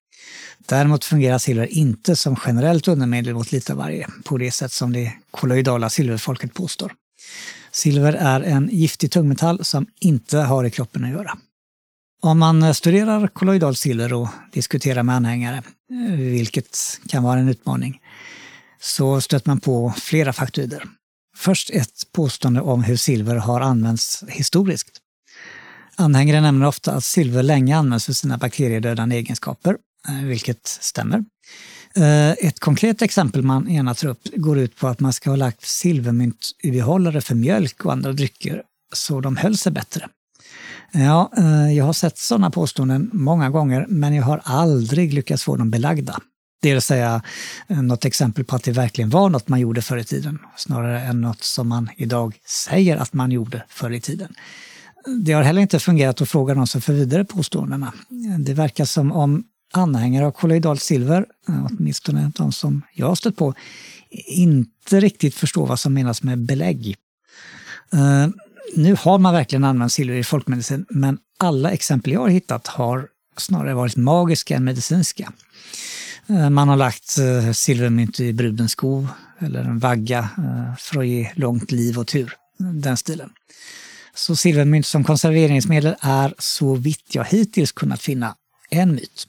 Däremot 0.58 1.04
fungerar 1.04 1.38
silver 1.38 1.66
inte 1.66 2.16
som 2.16 2.36
generellt 2.46 2.88
undermedel 2.88 3.34
mot 3.34 3.52
litavarje 3.52 4.08
på 4.24 4.38
det 4.38 4.50
sätt 4.50 4.72
som 4.72 4.92
det 4.92 5.12
kolloidala 5.30 5.90
silverfolket 5.90 6.54
påstår. 6.54 6.92
Silver 7.72 8.12
är 8.12 8.40
en 8.40 8.68
giftig 8.72 9.10
tungmetall 9.10 9.64
som 9.64 9.86
inte 10.00 10.38
har 10.38 10.64
i 10.64 10.70
kroppen 10.70 11.04
att 11.04 11.10
göra. 11.10 11.38
Om 12.22 12.38
man 12.38 12.74
studerar 12.74 13.28
kolloidalt 13.28 13.78
silver 13.78 14.12
och 14.12 14.28
diskuterar 14.52 15.02
med 15.02 15.16
anhängare, 15.16 15.56
eh, 15.56 16.16
vilket 16.16 16.78
kan 17.08 17.22
vara 17.22 17.40
en 17.40 17.48
utmaning, 17.48 18.00
så 18.80 19.20
stöter 19.20 19.50
man 19.50 19.60
på 19.60 19.94
flera 19.96 20.32
faktoider. 20.32 20.84
Först 21.36 21.70
ett 21.70 22.12
påstående 22.12 22.60
om 22.60 22.82
hur 22.82 22.96
silver 22.96 23.36
har 23.36 23.60
använts 23.60 24.24
historiskt. 24.28 25.00
Anhängare 25.96 26.40
nämner 26.40 26.66
ofta 26.66 26.92
att 26.92 27.04
silver 27.04 27.42
länge 27.42 27.76
används 27.76 28.06
för 28.06 28.12
sina 28.12 28.38
bakteriedödande 28.38 29.16
egenskaper, 29.16 29.76
eh, 30.08 30.24
vilket 30.24 30.66
stämmer. 30.66 31.24
Eh, 31.96 32.30
ett 32.30 32.60
konkret 32.60 33.02
exempel 33.02 33.42
man 33.42 33.70
gärna 33.70 33.94
tar 33.94 34.08
upp 34.08 34.22
går 34.36 34.58
ut 34.58 34.76
på 34.76 34.88
att 34.88 35.00
man 35.00 35.12
ska 35.12 35.30
ha 35.30 35.36
lagt 35.36 35.66
silvermynt 35.66 36.50
i 36.62 36.70
behållare 36.70 37.20
för 37.20 37.34
mjölk 37.34 37.84
och 37.84 37.92
andra 37.92 38.12
drycker 38.12 38.62
så 38.94 39.20
de 39.20 39.36
höll 39.36 39.56
sig 39.56 39.72
bättre. 39.72 40.08
Ja, 40.92 41.32
eh, 41.36 41.72
jag 41.72 41.84
har 41.84 41.92
sett 41.92 42.18
sådana 42.18 42.50
påståenden 42.50 43.10
många 43.12 43.50
gånger 43.50 43.86
men 43.88 44.14
jag 44.14 44.24
har 44.24 44.40
aldrig 44.44 45.14
lyckats 45.14 45.44
få 45.44 45.56
dem 45.56 45.70
belagda. 45.70 46.20
Det 46.60 46.72
vill 46.72 46.82
säga 46.82 47.22
eh, 47.68 47.82
något 47.82 48.04
exempel 48.04 48.44
på 48.44 48.56
att 48.56 48.62
det 48.62 48.72
verkligen 48.72 49.10
var 49.10 49.28
något 49.28 49.48
man 49.48 49.60
gjorde 49.60 49.82
förr 49.82 49.96
i 49.96 50.04
tiden, 50.04 50.38
snarare 50.56 51.00
än 51.00 51.20
något 51.20 51.42
som 51.42 51.68
man 51.68 51.90
idag 51.96 52.36
säger 52.68 52.96
att 52.96 53.12
man 53.12 53.30
gjorde 53.30 53.64
förr 53.68 53.90
i 53.90 54.00
tiden. 54.00 54.34
Det 55.24 55.32
har 55.32 55.42
heller 55.42 55.62
inte 55.62 55.78
fungerat 55.78 56.20
att 56.20 56.28
fråga 56.28 56.54
någon 56.54 56.66
som 56.66 56.80
för 56.80 56.92
vidare 56.92 57.24
påståendena. 57.24 57.92
Det 58.38 58.54
verkar 58.54 58.84
som 58.84 59.12
om 59.12 59.44
anhängare 59.72 60.26
av 60.26 60.30
kolloidalt 60.30 60.82
silver, 60.82 61.26
eh, 61.48 61.66
åtminstone 61.70 62.32
de 62.36 62.52
som 62.52 62.82
jag 62.94 63.06
har 63.06 63.14
stött 63.14 63.36
på, 63.36 63.54
inte 64.26 65.00
riktigt 65.00 65.34
förstår 65.34 65.66
vad 65.66 65.80
som 65.80 65.94
menas 65.94 66.22
med 66.22 66.38
belägg. 66.38 66.96
Eh, 67.92 68.26
nu 68.76 68.96
har 68.98 69.18
man 69.18 69.34
verkligen 69.34 69.64
använt 69.64 69.92
silver 69.92 70.16
i 70.16 70.24
folkmedicin, 70.24 70.86
men 70.88 71.18
alla 71.38 71.70
exempel 71.70 72.12
jag 72.12 72.20
har 72.20 72.28
hittat 72.28 72.66
har 72.66 73.08
snarare 73.36 73.74
varit 73.74 73.96
magiska 73.96 74.56
än 74.56 74.64
medicinska. 74.64 75.32
Eh, 76.28 76.50
man 76.50 76.68
har 76.68 76.76
lagt 76.76 77.18
eh, 77.18 77.52
silvermynt 77.52 78.20
i 78.20 78.32
brudens 78.32 78.72
sko 78.72 79.06
eller 79.38 79.60
en 79.60 79.78
vagga 79.78 80.18
eh, 80.18 80.76
för 80.78 81.00
att 81.00 81.06
ge 81.06 81.30
långt 81.34 81.72
liv 81.72 81.98
och 81.98 82.06
tur. 82.06 82.34
Den 82.58 82.96
stilen. 82.96 83.30
Så 84.14 84.36
silvermynt 84.36 84.86
som 84.86 85.04
konserveringsmedel 85.04 85.96
är 86.00 86.34
så 86.38 86.74
vitt 86.74 87.14
jag 87.14 87.24
hittills 87.24 87.72
kunnat 87.72 88.02
finna 88.02 88.34
en 88.70 88.94
myt. 88.94 89.26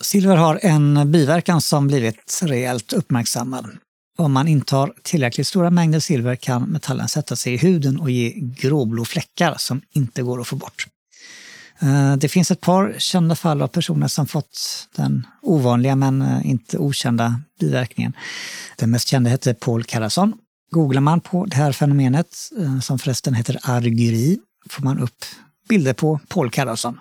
Silver 0.00 0.36
har 0.36 0.60
en 0.62 1.12
biverkan 1.12 1.60
som 1.60 1.86
blivit 1.86 2.40
rejält 2.42 2.92
uppmärksammad. 2.92 3.70
Om 4.18 4.32
man 4.32 4.48
intar 4.48 4.92
tillräckligt 5.02 5.46
stora 5.46 5.70
mängder 5.70 6.00
silver 6.00 6.36
kan 6.36 6.62
metallen 6.62 7.08
sätta 7.08 7.36
sig 7.36 7.54
i 7.54 7.56
huden 7.56 8.00
och 8.00 8.10
ge 8.10 8.32
gråblå 8.36 9.04
fläckar 9.04 9.54
som 9.58 9.80
inte 9.92 10.22
går 10.22 10.40
att 10.40 10.46
få 10.46 10.56
bort. 10.56 10.86
Eh, 11.84 12.16
det 12.16 12.28
finns 12.28 12.50
ett 12.50 12.60
par 12.60 12.94
kända 12.98 13.36
fall 13.36 13.62
av 13.62 13.68
personer 13.68 14.08
som 14.08 14.26
fått 14.26 14.88
den 14.96 15.26
ovanliga 15.42 15.96
men 15.96 16.22
eh, 16.22 16.50
inte 16.50 16.78
okända 16.78 17.40
biverkningen. 17.60 18.12
Den 18.76 18.90
mest 18.90 19.08
kända 19.08 19.30
hette 19.30 19.54
Paul 19.54 19.84
Carasson 19.84 20.32
Googlar 20.70 21.00
man 21.00 21.20
på 21.20 21.46
det 21.46 21.56
här 21.56 21.72
fenomenet, 21.72 22.36
eh, 22.60 22.80
som 22.80 22.98
förresten 22.98 23.34
heter 23.34 23.58
argyri, 23.62 24.38
får 24.70 24.82
man 24.82 24.98
upp 24.98 25.24
bilder 25.68 25.92
på 25.92 26.20
Paul 26.28 26.50
Carlsson. 26.50 26.98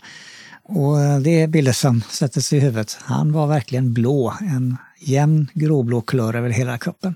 Och 0.63 1.21
det 1.21 1.41
är 1.41 1.47
bilder 1.47 1.71
som 1.71 2.01
sätter 2.09 2.41
sig 2.41 2.57
i 2.57 2.61
huvudet. 2.61 2.97
Han 3.01 3.31
var 3.31 3.47
verkligen 3.47 3.93
blå, 3.93 4.33
en 4.41 4.77
jämn 4.99 5.49
gråblå 5.53 6.01
kulör 6.01 6.33
över 6.33 6.49
hela 6.49 6.77
kroppen. 6.77 7.15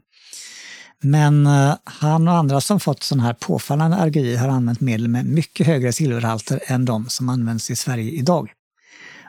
Men 1.04 1.48
eh, 1.48 1.76
han 1.84 2.28
och 2.28 2.34
andra 2.34 2.62
som 2.62 2.80
fått 2.80 3.04
sån 3.04 3.20
här 3.20 3.34
påfallande 3.34 3.98
argyri 3.98 4.36
har 4.36 4.48
använt 4.48 4.82
medel 4.82 5.08
med 5.08 5.26
mycket 5.26 5.68
högre 5.68 5.94
silverhalter 5.94 6.60
än 6.66 6.86
de 6.86 7.10
som 7.10 7.30
används 7.30 7.72
i 7.72 7.76
Sverige 7.76 8.12
idag. 8.12 8.52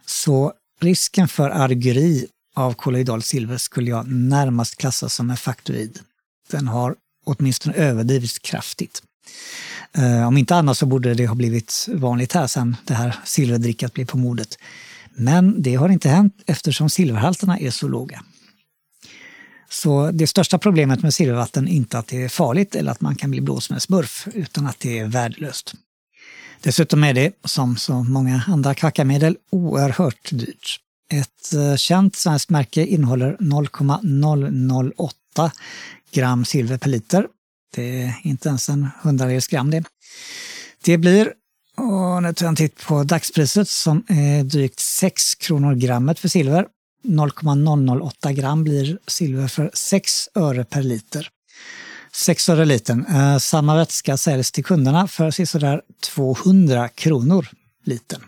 Så 0.07 0.53
risken 0.81 1.29
för 1.29 1.51
argyri 1.51 2.27
av 2.57 2.73
kolloidalt 2.73 3.25
silver 3.25 3.57
skulle 3.57 3.91
jag 3.91 4.13
närmast 4.13 4.77
klassa 4.77 5.09
som 5.09 5.31
en 5.31 5.37
faktoid. 5.37 5.99
Den 6.51 6.69
har 6.69 6.95
åtminstone 7.27 7.75
överdrivits 7.75 8.39
kraftigt. 8.39 9.03
Eh, 9.93 10.29
om 10.29 10.37
inte 10.37 10.57
annat 10.57 10.79
så 10.79 10.87
borde 10.87 11.15
det 11.15 11.27
ha 11.27 11.35
blivit 11.35 11.89
vanligt 11.93 12.33
här 12.33 12.47
sen 12.47 12.77
det 12.85 12.95
här 12.95 13.17
silverdrickat 13.25 13.93
blev 13.93 14.05
på 14.05 14.19
modet. 14.19 14.59
Men 15.15 15.63
det 15.63 15.75
har 15.75 15.89
inte 15.89 16.09
hänt 16.09 16.35
eftersom 16.47 16.91
silverhalterna 16.91 17.59
är 17.59 17.71
så 17.71 17.89
låga. 17.89 18.23
Så 19.71 20.11
det 20.11 20.27
största 20.27 20.59
problemet 20.59 21.03
med 21.03 21.15
silvervatten 21.15 21.69
är 21.69 21.73
inte 21.73 21.99
att 21.99 22.07
det 22.07 22.23
är 22.23 22.29
farligt 22.29 22.75
eller 22.75 22.93
att 22.93 23.01
man 23.01 23.17
kan 23.17 23.31
bli 23.31 23.41
blåst 23.41 23.71
med 23.71 23.83
smurf, 23.83 24.29
utan 24.35 24.67
att 24.67 24.81
det 24.81 24.99
är 24.99 25.05
värdelöst. 25.05 25.75
Dessutom 26.61 27.05
är 27.05 27.15
det, 27.15 27.33
som 27.45 27.77
så 27.77 27.93
många 27.93 28.43
andra 28.47 28.75
kvackarmedel, 28.75 29.37
oerhört 29.51 30.31
dyrt. 30.31 30.81
Ett 31.13 31.55
eh, 31.55 31.77
känt 31.77 32.17
svenskt 32.17 32.51
märke 32.51 32.87
innehåller 32.87 33.37
0,008 33.41 35.53
gram 36.13 36.45
silver 36.45 36.79
per 36.79 36.89
liter. 36.89 37.27
Det 37.75 38.03
är 38.03 38.15
inte 38.23 38.49
ens 38.49 38.69
en 38.69 38.89
hundradels 39.03 39.47
gram 39.47 39.71
det. 39.71 39.85
Det 40.85 40.99
blir, 40.99 41.33
och 41.77 42.23
nu 42.23 42.33
tar 42.33 42.47
jag 42.47 42.49
en 42.49 42.57
titt 42.57 42.87
på 42.87 43.05
dagspriset 43.05 43.69
som 43.69 44.05
är 44.09 44.45
drygt 44.45 44.81
6 44.81 45.35
kronor 45.35 45.75
grammet 45.75 46.19
för 46.19 46.29
silver. 46.29 46.67
0,008 47.05 48.33
gram 48.33 48.65
blir 48.65 48.99
silver 49.07 49.49
för 49.49 49.71
6 49.75 50.29
öre 50.35 50.65
per 50.65 50.83
liter. 50.83 51.29
6 52.13 52.49
öre 52.49 52.65
litern. 52.65 53.07
Eh, 53.07 53.39
samma 53.39 53.77
vätska 53.77 54.17
säljs 54.17 54.53
till 54.53 54.65
kunderna 54.65 55.09
för 55.09 55.45
sådär 55.45 55.83
200 56.03 56.89
kronor 56.89 57.49
litern. 57.85 58.23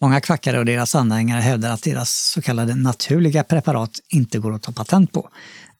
Många 0.00 0.20
kvackare 0.20 0.58
och 0.58 0.64
deras 0.64 0.94
anhängare 0.94 1.40
hävdar 1.40 1.70
att 1.70 1.82
deras 1.82 2.10
så 2.10 2.42
kallade 2.42 2.74
naturliga 2.74 3.44
preparat 3.44 4.00
inte 4.08 4.38
går 4.38 4.54
att 4.54 4.62
ta 4.62 4.72
patent 4.72 5.12
på 5.12 5.28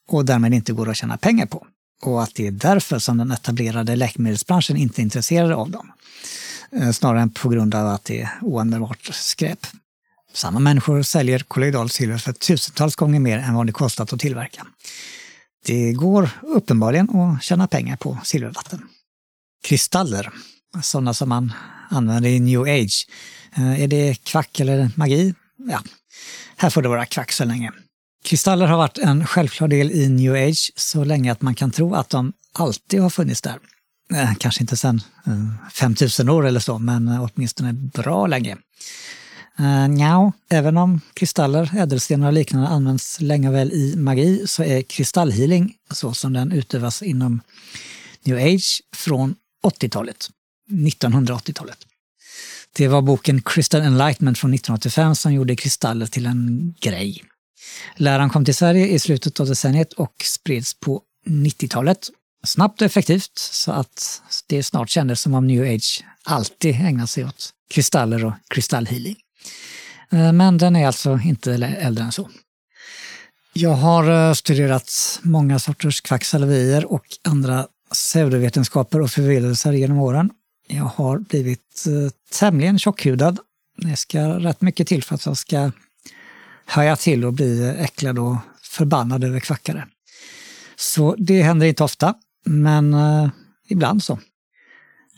och 0.09 0.25
därmed 0.25 0.55
inte 0.55 0.73
går 0.73 0.91
att 0.91 0.97
tjäna 0.97 1.17
pengar 1.17 1.47
på. 1.47 1.67
Och 2.03 2.23
att 2.23 2.35
det 2.35 2.47
är 2.47 2.51
därför 2.51 2.99
som 2.99 3.19
den 3.19 3.31
etablerade 3.31 3.97
läkemedelsbranschen 3.97 4.77
inte 4.77 5.01
är 5.01 5.03
intresserad 5.03 5.53
av 5.53 5.71
dem. 5.71 5.93
Eh, 6.73 6.91
snarare 6.91 7.21
än 7.21 7.31
på 7.31 7.49
grund 7.49 7.75
av 7.75 7.87
att 7.87 8.05
det 8.05 8.21
är 8.21 8.31
oanvändbart 8.41 9.11
skräp. 9.13 9.67
Samma 10.35 10.59
människor 10.59 11.03
säljer 11.03 11.39
kolloidalt 11.39 11.93
silver 11.93 12.19
för 12.19 12.33
tusentals 12.33 12.97
gånger 12.97 13.21
mer 13.21 13.39
än 13.39 13.55
vad 13.55 13.67
det 13.67 13.73
kostat 13.73 14.13
att 14.13 14.21
tillverka. 14.21 14.67
Det 15.67 15.93
går 15.93 16.31
uppenbarligen 16.43 17.17
att 17.17 17.43
tjäna 17.43 17.67
pengar 17.67 17.97
på 17.97 18.19
silvervatten. 18.25 18.83
Kristaller, 19.65 20.31
sådana 20.83 21.15
som 21.15 21.29
man 21.29 21.53
använder 21.91 22.31
i 22.31 22.41
new 22.41 22.63
age. 22.63 23.07
Eh, 23.57 23.83
är 23.83 23.89
det 23.89 24.25
kvack 24.25 24.61
eller 24.61 24.91
magi? 24.95 25.35
Ja, 25.57 25.83
här 26.57 26.71
får 26.71 26.83
det 26.83 26.89
vara 26.89 27.07
kvack 27.07 27.33
så 27.33 27.45
länge. 27.45 27.73
Kristaller 28.25 28.67
har 28.67 28.77
varit 28.77 28.99
en 28.99 29.27
självklar 29.27 29.69
del 29.69 29.91
i 29.91 30.09
new 30.09 30.35
age 30.35 30.73
så 30.77 31.05
länge 31.05 31.33
att 31.33 31.43
man 31.43 31.55
kan 31.55 31.71
tro 31.71 31.95
att 31.95 32.11
de 32.11 32.33
alltid 32.53 33.01
har 33.01 33.11
funnits 33.11 33.43
där. 33.43 33.59
Eh, 34.15 34.35
kanske 34.39 34.61
inte 34.61 34.77
sedan 34.77 35.01
eh, 35.27 35.71
5000 35.73 36.29
år 36.29 36.47
eller 36.47 36.61
så, 36.61 36.79
men 36.79 37.09
åtminstone 37.09 37.73
bra 37.73 38.27
länge. 38.27 38.57
Eh, 39.59 39.65
uh, 39.65 39.89
Nja, 39.89 40.33
även 40.51 40.77
om 40.77 41.01
kristaller, 41.15 41.71
ädelstenar 41.77 42.27
och 42.27 42.33
liknande 42.33 42.69
används 42.69 43.21
länge 43.21 43.49
och 43.49 43.55
väl 43.55 43.73
i 43.73 43.97
magi 43.97 44.47
så 44.47 44.63
är 44.63 44.83
kristallhealing, 44.83 45.75
så 45.91 46.15
som 46.15 46.33
den 46.33 46.53
utövas 46.53 47.03
inom 47.03 47.41
new 48.25 48.37
age, 48.37 48.83
från 48.97 49.35
80-talet. 49.65 50.29
1980-talet. 50.71 51.79
Det 52.77 52.89
var 52.89 53.03
boken 53.03 53.43
Crystal 53.43 53.81
Enlightenment 53.81 54.39
från 54.39 54.55
1985 54.55 55.15
som 55.15 55.33
gjorde 55.33 55.57
kristaller 55.57 56.07
till 56.07 56.27
en 56.27 56.75
grej. 56.81 57.25
Läran 57.97 58.31
kom 58.31 58.45
till 58.45 58.55
Sverige 58.55 58.89
i 58.89 58.99
slutet 58.99 59.41
av 59.41 59.47
decenniet 59.47 59.93
och 59.93 60.15
spreds 60.25 60.75
på 60.75 61.03
90-talet. 61.27 61.99
Snabbt 62.45 62.81
och 62.81 62.87
effektivt 62.87 63.39
så 63.39 63.73
att 63.73 64.23
det 64.47 64.63
snart 64.63 64.91
kändes 64.91 65.21
som 65.21 65.35
om 65.35 65.47
new 65.47 65.75
age 65.75 66.05
alltid 66.25 66.75
ägnar 66.75 67.07
sig 67.07 67.25
åt 67.25 67.51
kristaller 67.71 68.25
och 68.25 68.33
kristallhealing. 68.55 69.17
Eh, 70.13 70.33
men 70.33 70.59
den 70.59 70.77
är 70.77 70.87
alltså 70.87 71.19
inte 71.25 71.53
äldre 71.55 72.05
än 72.05 72.13
så. 72.13 72.31
Jag 73.53 73.71
har 73.75 74.29
eh, 74.29 74.35
studerat 74.35 75.21
många 75.23 75.59
sorters 75.59 76.01
kvacksalverier 76.01 76.93
och 76.93 77.05
andra 77.25 77.67
pseudovetenskaper 77.93 79.01
och 79.01 79.11
förvillelser 79.11 79.73
genom 79.73 79.99
åren. 79.99 80.31
Jag 80.69 80.85
har 80.85 81.19
blivit 81.19 81.85
eh, 81.87 82.13
tämligen 82.39 82.79
tjockhudad. 82.79 83.39
Det 83.77 83.97
ska 83.97 84.21
rätt 84.21 84.61
mycket 84.61 84.87
till 84.89 85.03
för 85.03 85.15
att 85.15 85.27
jag 85.27 85.37
ska 85.37 85.71
haja 86.65 86.97
till 86.97 87.25
och 87.25 87.33
bli 87.33 87.75
äcklad 87.79 88.19
och 88.19 88.37
förbannad 88.63 89.25
över 89.25 89.41
kvackare. 89.41 89.87
Så 90.77 91.15
det 91.19 91.43
händer 91.43 91.67
inte 91.67 91.85
ofta, 91.85 92.15
men 92.45 92.97
ibland 93.69 94.03
så. 94.03 94.19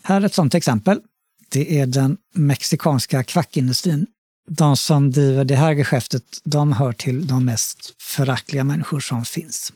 Här 0.03 0.21
är 0.21 0.27
ett 0.27 0.35
sådant 0.35 0.55
exempel. 0.55 1.01
Det 1.49 1.81
är 1.81 1.87
den 1.87 2.17
mexikanska 2.35 3.25
kvackindustrin 3.25 4.07
de 4.51 4.77
som 4.77 5.11
driver 5.11 5.45
det 5.45 5.57
här 5.57 5.73
geschäftet, 5.73 6.23
de 6.45 6.73
hör 6.73 6.93
till 6.93 7.27
de 7.27 7.45
mest 7.45 8.03
föraktliga 8.03 8.65
människor 8.65 9.01
som 9.01 9.25
finns. 9.25 9.73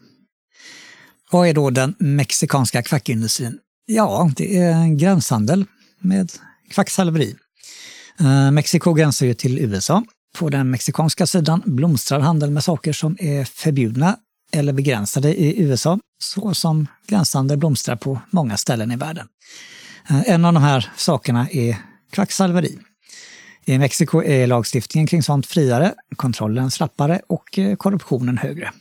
Vad 1.31 1.49
är 1.49 1.55
då 1.55 1.71
den 1.71 1.95
mexikanska 1.99 2.83
kvackindustrin? 2.83 3.59
Ja, 3.87 4.31
det 4.37 4.57
är 4.57 4.73
en 4.73 4.99
gränshandel 4.99 5.65
med 6.01 6.33
kvacksalveri. 6.71 7.37
Eh, 8.21 8.51
Mexiko 8.51 8.93
gränsar 8.95 9.27
ju 9.27 9.35
till 9.35 9.59
USA. 9.59 10.05
På 10.39 10.49
den 10.49 10.71
mexikanska 10.71 11.27
sidan 11.27 11.63
blomstrar 11.65 12.21
handeln 12.21 12.55
med 12.55 12.65
saker 12.65 12.93
som 12.93 13.17
är 13.21 13.45
förbjudna 13.45 14.17
eller 14.53 14.73
begränsade 14.73 15.41
i 15.41 15.63
USA, 15.63 15.99
så 16.23 16.55
som 16.55 16.87
gränshandel 17.07 17.59
blomstrar 17.59 17.97
på 17.97 18.21
många 18.31 18.57
ställen 18.57 18.91
i 18.91 18.97
världen. 18.97 19.27
Eh, 20.11 20.31
en 20.31 20.45
av 20.45 20.53
de 20.53 20.63
här 20.63 20.91
sakerna 20.97 21.49
är 21.51 21.77
kvacksalveri. 22.13 22.79
I 23.69 23.79
Mexiko 23.79 24.23
är 24.23 24.47
lagstiftningen 24.47 25.07
kring 25.07 25.23
sånt 25.23 25.47
friare, 25.47 25.95
kontrollen 26.17 26.71
slappare 26.71 27.21
och 27.27 27.59
eh, 27.59 27.77
korruptionen 27.77 28.39
högre. 28.39 28.73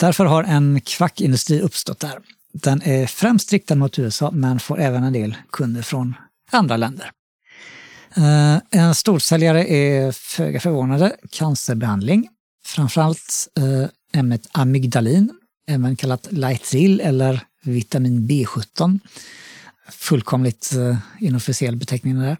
Därför 0.00 0.24
har 0.24 0.44
en 0.44 0.80
kvackindustri 0.80 1.60
uppstått 1.60 2.00
där. 2.00 2.18
Den 2.52 2.82
är 2.82 3.06
främst 3.06 3.52
riktad 3.52 3.74
mot 3.74 3.98
USA 3.98 4.30
men 4.30 4.60
får 4.60 4.80
även 4.80 5.04
en 5.04 5.12
del 5.12 5.36
kunder 5.50 5.82
från 5.82 6.14
andra 6.50 6.76
länder. 6.76 7.10
Eh, 8.16 8.56
en 8.70 8.94
storsäljare 8.94 9.66
är 9.66 10.12
föga 10.12 10.60
förvånande 10.60 11.16
cancerbehandling. 11.30 12.28
Framförallt 12.64 13.48
eh, 13.58 14.20
ämnet 14.20 14.48
amygdalin, 14.52 15.32
även 15.68 15.96
kallat 15.96 16.28
Lightril 16.30 17.00
eller 17.00 17.40
vitamin 17.62 18.28
B17. 18.28 18.98
Fullkomligt 19.88 20.72
eh, 20.72 20.96
inofficiell 21.20 21.76
beteckning 21.76 22.20
där. 22.20 22.36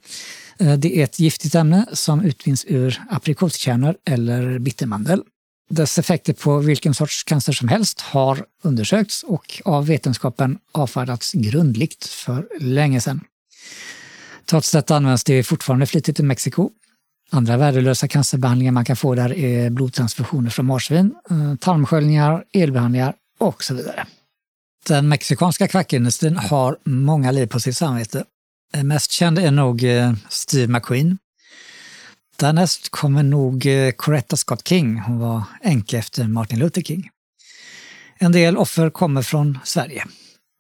Eh, 0.59 0.73
det 0.73 0.99
är 0.99 1.05
ett 1.05 1.19
giftigt 1.19 1.55
ämne 1.55 1.87
som 1.93 2.25
utvinns 2.25 2.65
ur 2.69 3.03
aprikoskärnor 3.11 3.97
eller 4.07 4.59
bittermandel. 4.59 5.23
Dess 5.71 5.99
effekter 5.99 6.33
på 6.33 6.59
vilken 6.59 6.95
sorts 6.95 7.25
cancer 7.25 7.53
som 7.53 7.69
helst 7.69 8.01
har 8.01 8.45
undersökts 8.63 9.23
och 9.23 9.63
av 9.65 9.87
vetenskapen 9.87 10.59
avfärdats 10.73 11.33
grundligt 11.33 12.07
för 12.07 12.49
länge 12.61 13.01
sedan. 13.01 13.21
Trots 14.47 14.73
detta 14.73 14.97
används 14.97 15.25
det 15.25 15.43
fortfarande 15.43 15.87
flitigt 15.87 16.21
i 16.21 16.23
Mexiko. 16.23 16.71
Andra 17.31 17.57
värdelösa 17.57 18.09
cancerbehandlingar 18.09 18.73
man 18.73 18.85
kan 18.85 18.97
få 18.97 19.15
där 19.15 19.33
är 19.33 19.71
blodtransfusioner 19.71 20.51
från 20.51 20.67
marsvin, 20.67 21.15
eh, 21.31 21.55
tarmsköljningar, 21.57 22.45
elbehandlingar 22.53 23.15
och 23.39 23.65
så 23.65 23.75
vidare. 23.75 24.07
Den 24.87 25.09
mexikanska 25.09 25.69
kvackindustrin 25.69 26.37
har 26.37 26.79
många 26.85 27.31
liv 27.31 27.47
på 27.47 27.61
sitt 27.61 27.77
samvete. 27.77 28.25
Eh, 28.75 28.85
mest 28.85 29.11
känd 29.11 29.39
är 29.39 29.51
nog 29.51 29.85
eh, 29.85 30.13
Steve 30.29 30.73
McQueen. 30.73 31.19
Därnäst 32.37 32.89
kommer 32.89 33.23
nog 33.23 33.67
eh, 33.67 33.93
Coretta 33.93 34.37
Scott 34.37 34.69
King. 34.69 34.99
Hon 34.99 35.19
var 35.19 35.43
änka 35.63 35.99
efter 35.99 36.29
Martin 36.29 36.59
Luther 36.59 36.83
King. 36.83 37.11
En 38.19 38.33
del 38.33 38.57
offer 38.57 38.91
kommer 38.91 39.23
från 39.23 39.59
Sverige. 39.65 40.05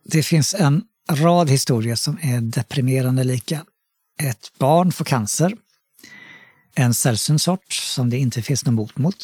Det 0.05 0.23
finns 0.23 0.55
en 0.55 0.83
rad 1.11 1.50
historier 1.50 1.95
som 1.95 2.19
är 2.23 2.41
deprimerande 2.41 3.25
lika. 3.25 3.64
Ett 4.23 4.59
barn 4.59 4.93
får 4.93 5.05
cancer, 5.05 5.57
en 6.75 6.95
sällsynt 6.95 7.43
sort 7.43 7.73
som 7.73 8.11
det 8.11 8.19
inte 8.19 8.43
finns 8.43 8.64
någon 8.64 8.76
bot 8.76 8.99
mot. 8.99 9.17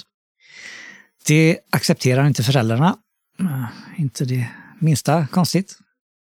Det 1.26 1.59
accepterar 1.71 2.26
inte 2.26 2.43
föräldrarna, 2.43 2.99
inte 3.97 4.25
det 4.25 4.49
minsta 4.79 5.27
konstigt. 5.27 5.79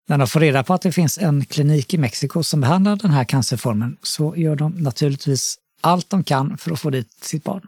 När 0.07 0.17
de 0.17 0.27
får 0.27 0.39
reda 0.39 0.63
på 0.63 0.73
att 0.73 0.81
det 0.81 0.91
finns 0.91 1.17
en 1.17 1.45
klinik 1.45 1.93
i 1.93 1.97
Mexiko 1.97 2.43
som 2.43 2.61
behandlar 2.61 2.95
den 2.95 3.11
här 3.11 3.23
cancerformen 3.23 3.97
så 4.03 4.35
gör 4.35 4.55
de 4.55 4.71
naturligtvis 4.71 5.57
allt 5.81 6.09
de 6.09 6.23
kan 6.23 6.57
för 6.57 6.71
att 6.71 6.79
få 6.79 6.89
dit 6.89 7.11
sitt 7.21 7.43
barn. 7.43 7.67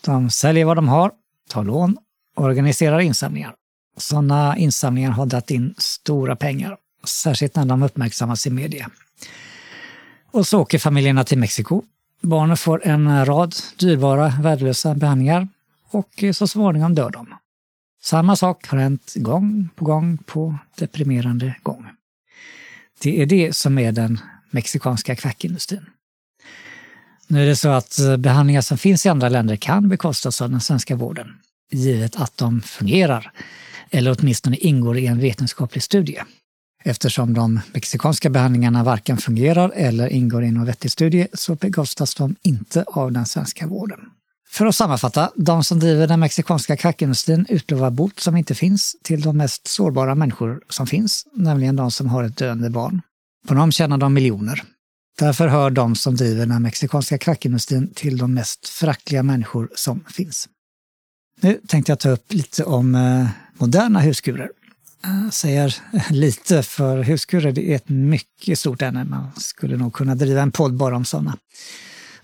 De 0.00 0.30
säljer 0.30 0.64
vad 0.64 0.76
de 0.76 0.88
har, 0.88 1.12
tar 1.48 1.64
lån 1.64 1.96
och 2.36 2.44
organiserar 2.44 3.00
insamlingar. 3.00 3.54
Sådana 3.96 4.56
insamlingar 4.56 5.10
har 5.10 5.26
dragit 5.26 5.50
in 5.50 5.74
stora 5.78 6.36
pengar, 6.36 6.76
särskilt 7.04 7.56
när 7.56 7.64
de 7.64 7.82
uppmärksammas 7.82 8.46
i 8.46 8.50
media. 8.50 8.90
Och 10.30 10.46
så 10.46 10.60
åker 10.60 10.78
familjerna 10.78 11.24
till 11.24 11.38
Mexiko. 11.38 11.82
Barnen 12.20 12.56
får 12.56 12.86
en 12.86 13.26
rad 13.26 13.54
dyrbara, 13.78 14.32
värdelösa 14.40 14.94
behandlingar 14.94 15.48
och 15.90 16.24
så 16.34 16.46
småningom 16.46 16.94
dör 16.94 17.10
de. 17.10 17.26
Samma 18.06 18.36
sak 18.36 18.66
har 18.68 18.78
hänt 18.78 19.12
gång 19.14 19.68
på 19.76 19.84
gång 19.84 20.18
på 20.26 20.58
deprimerande 20.78 21.54
gång. 21.62 21.86
Det 23.02 23.22
är 23.22 23.26
det 23.26 23.56
som 23.56 23.78
är 23.78 23.92
den 23.92 24.20
mexikanska 24.50 25.16
kvackindustrin. 25.16 25.86
Nu 27.26 27.42
är 27.42 27.46
det 27.46 27.56
så 27.56 27.68
att 27.68 27.98
eh, 27.98 28.16
behandlingar 28.16 28.60
som 28.60 28.78
finns 28.78 29.06
i 29.06 29.08
andra 29.08 29.28
länder 29.28 29.56
kan 29.56 29.88
bekostas 29.88 30.42
av 30.42 30.50
den 30.50 30.60
svenska 30.60 30.96
vården, 30.96 31.26
givet 31.72 32.16
att 32.16 32.36
de 32.36 32.62
fungerar, 32.62 33.30
eller 33.90 34.16
åtminstone 34.18 34.56
ingår 34.56 34.98
i 34.98 35.06
en 35.06 35.20
vetenskaplig 35.20 35.82
studie 35.82 36.22
eftersom 36.84 37.34
de 37.34 37.60
mexikanska 37.72 38.30
behandlingarna 38.30 38.84
varken 38.84 39.16
fungerar 39.16 39.72
eller 39.74 40.08
ingår 40.08 40.44
i 40.44 40.50
någon 40.50 40.66
vettig 40.66 40.92
studie 40.92 41.28
så 41.32 41.54
bekostas 41.54 42.14
de 42.14 42.36
inte 42.42 42.84
av 42.86 43.12
den 43.12 43.26
svenska 43.26 43.66
vården. 43.66 44.10
För 44.48 44.66
att 44.66 44.74
sammanfatta, 44.74 45.32
de 45.36 45.64
som 45.64 45.78
driver 45.78 46.06
den 46.06 46.20
mexikanska 46.20 46.76
crackindustrin 46.76 47.46
utlovar 47.48 47.90
bot 47.90 48.20
som 48.20 48.36
inte 48.36 48.54
finns 48.54 48.96
till 49.02 49.20
de 49.20 49.36
mest 49.36 49.66
sårbara 49.66 50.14
människor 50.14 50.60
som 50.68 50.86
finns, 50.86 51.26
nämligen 51.32 51.76
de 51.76 51.90
som 51.90 52.08
har 52.08 52.24
ett 52.24 52.36
döende 52.36 52.70
barn. 52.70 53.02
På 53.48 53.54
dem 53.54 53.72
tjänar 53.72 53.98
de 53.98 54.14
miljoner. 54.14 54.62
Därför 55.18 55.48
hör 55.48 55.70
de 55.70 55.94
som 55.94 56.14
driver 56.14 56.46
den 56.46 56.62
mexikanska 56.62 57.18
crackindustrin 57.18 57.92
till 57.94 58.18
de 58.18 58.34
mest 58.34 58.68
föraktliga 58.68 59.22
människor 59.22 59.68
som 59.74 60.04
finns. 60.08 60.48
Nu 61.40 61.60
tänkte 61.66 61.92
jag 61.92 61.98
ta 61.98 62.08
upp 62.08 62.32
lite 62.32 62.64
om 62.64 62.94
eh, 62.94 63.28
moderna 63.58 64.00
huskurer 64.00 64.50
säger 65.30 65.76
lite, 66.10 66.62
för 66.62 67.02
huskurer 67.02 67.58
är 67.58 67.76
ett 67.76 67.88
mycket 67.88 68.58
stort 68.58 68.82
ämne. 68.82 69.04
Man 69.04 69.30
skulle 69.36 69.76
nog 69.76 69.92
kunna 69.92 70.14
driva 70.14 70.42
en 70.42 70.52
podd 70.52 70.74
bara 70.74 70.96
om 70.96 71.04
sådana. 71.04 71.36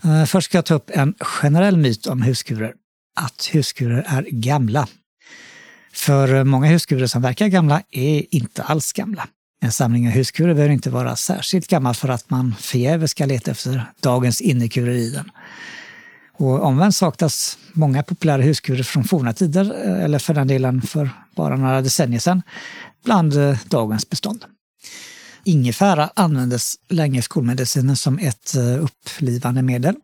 Eh, 0.05 0.25
först 0.25 0.45
ska 0.45 0.59
jag 0.59 0.65
ta 0.65 0.75
upp 0.75 0.91
en 0.95 1.15
generell 1.21 1.77
myt 1.77 2.07
om 2.07 2.23
huskurer. 2.23 2.75
Att 3.21 3.49
huskurer 3.53 4.05
är 4.09 4.23
gamla. 4.23 4.88
För 5.93 6.45
många 6.45 6.67
huskurer 6.67 7.07
som 7.07 7.23
verkar 7.23 7.49
gamla 7.49 7.83
är 7.91 8.35
inte 8.35 8.62
alls 8.62 8.93
gamla. 8.93 9.29
En 9.61 9.73
samling 9.73 10.07
av 10.07 10.12
huskurer 10.12 10.55
behöver 10.55 10.75
inte 10.75 10.91
vara 10.91 11.17
särskilt 11.17 11.67
gammal 11.67 11.95
för 11.95 12.09
att 12.09 12.31
man 12.31 12.55
förgäves 12.61 13.11
ska 13.11 13.27
leta 13.27 13.51
efter 13.51 13.93
dagens 14.01 14.41
innekurer 14.41 14.93
i 14.95 15.11
den. 15.11 15.31
Och 16.33 16.62
omvänt 16.62 16.97
saknas 16.97 17.59
många 17.73 18.03
populära 18.03 18.43
huskurer 18.43 18.83
från 18.83 19.05
forna 19.05 19.33
tider, 19.33 19.75
eh, 19.87 20.05
eller 20.05 20.19
för 20.19 20.35
den 20.35 20.49
delen 20.49 20.83
för 20.83 21.11
bara 21.37 21.57
några 21.57 21.81
decennier 21.81 22.21
sedan, 22.21 22.43
bland 23.05 23.37
eh, 23.37 23.59
dagens 23.69 24.11
bestånd. 24.11 24.45
Ingefära 25.44 26.11
användes 26.16 26.74
länge 26.88 27.18
i 27.18 27.22
skolmedicinen 27.22 27.96
som 27.96 28.18
ett 28.18 28.55
eh, 28.55 28.85
upplivande 28.85 29.62
medel. 29.62 29.94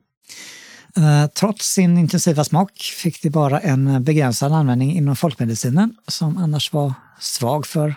Eh, 0.97 1.27
trots 1.27 1.73
sin 1.73 1.99
intensiva 1.99 2.45
smak 2.45 2.73
fick 2.79 3.23
det 3.23 3.31
bara 3.31 3.61
en 3.61 4.05
begränsad 4.05 4.53
användning 4.53 4.97
inom 4.97 5.17
folkmedicinen 5.17 5.95
som 6.09 6.37
annars 6.37 6.73
var 6.73 6.95
svag 7.21 7.67
för 7.67 7.95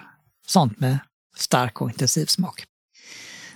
sånt 0.48 0.80
med 0.80 1.00
stark 1.38 1.82
och 1.82 1.90
intensiv 1.90 2.26
smak. 2.26 2.64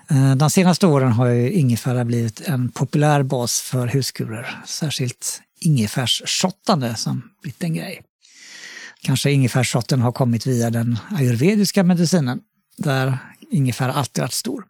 Eh, 0.09 0.35
de 0.35 0.49
senaste 0.49 0.87
åren 0.87 1.11
har 1.11 1.27
ju 1.27 1.51
ingefära 1.51 2.05
blivit 2.05 2.41
en 2.41 2.71
populär 2.71 3.23
bas 3.23 3.61
för 3.61 3.87
huskurer, 3.87 4.61
särskilt 4.65 5.41
ingefärsshottande 5.59 6.95
som 6.95 7.21
blivit 7.41 7.63
en 7.63 7.73
grej. 7.73 8.01
Kanske 9.01 9.31
ingefärsshotten 9.31 10.01
har 10.01 10.11
kommit 10.11 10.47
via 10.47 10.69
den 10.69 10.99
ayurvediska 11.11 11.83
medicinen, 11.83 12.39
där 12.77 13.17
ingefära 13.51 13.93
alltid 13.93 14.21
varit 14.21 14.33
stor. 14.33 14.65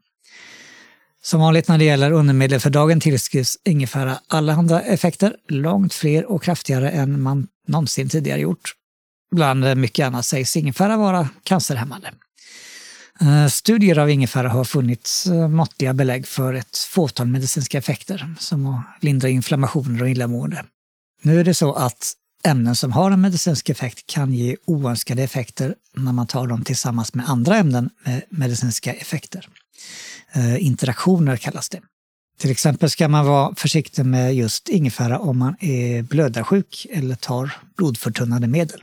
Som 1.23 1.39
vanligt 1.39 1.67
när 1.67 1.77
det 1.77 1.83
gäller 1.83 2.11
undermedel 2.11 2.59
för 2.59 2.69
dagen 2.69 2.99
tillskrivs 2.99 3.57
ingefära 3.63 4.19
allehanda 4.27 4.81
effekter, 4.81 5.35
långt 5.47 5.93
fler 5.93 6.25
och 6.25 6.43
kraftigare 6.43 6.89
än 6.89 7.21
man 7.21 7.47
någonsin 7.67 8.09
tidigare 8.09 8.39
gjort. 8.39 8.73
Bland 9.31 9.77
mycket 9.77 10.07
annat 10.07 10.25
sägs 10.25 10.57
ingefära 10.57 10.97
vara 10.97 11.29
cancerhämmande. 11.43 12.11
Eh, 13.21 13.47
studier 13.47 13.99
av 13.99 14.09
ingefära 14.09 14.49
har 14.49 14.63
funnits 14.63 15.27
eh, 15.27 15.47
måttliga 15.47 15.93
belägg 15.93 16.27
för 16.27 16.53
ett 16.53 16.77
fåtal 16.77 17.27
medicinska 17.27 17.77
effekter, 17.77 18.35
som 18.39 18.67
att 18.67 19.03
lindra 19.03 19.29
inflammationer 19.29 20.01
och 20.01 20.09
illamående. 20.09 20.65
Nu 21.21 21.39
är 21.39 21.43
det 21.43 21.53
så 21.53 21.73
att 21.73 22.13
ämnen 22.45 22.75
som 22.75 22.91
har 22.91 23.11
en 23.11 23.21
medicinsk 23.21 23.69
effekt 23.69 24.07
kan 24.07 24.33
ge 24.33 24.55
oönskade 24.65 25.23
effekter 25.23 25.75
när 25.95 26.13
man 26.13 26.27
tar 26.27 26.47
dem 26.47 26.63
tillsammans 26.63 27.13
med 27.13 27.29
andra 27.29 27.57
ämnen 27.57 27.89
med 28.05 28.21
medicinska 28.29 28.93
effekter. 28.93 29.47
Eh, 30.33 30.65
interaktioner 30.65 31.37
kallas 31.37 31.69
det. 31.69 31.81
Till 32.39 32.51
exempel 32.51 32.89
ska 32.89 33.07
man 33.07 33.25
vara 33.25 33.55
försiktig 33.55 34.05
med 34.05 34.35
just 34.35 34.69
ingefära 34.69 35.19
om 35.19 35.37
man 35.37 35.55
är 35.59 36.03
blödarsjuk 36.03 36.87
eller 36.89 37.15
tar 37.15 37.51
blodförtunnande 37.77 38.47
medel. 38.47 38.81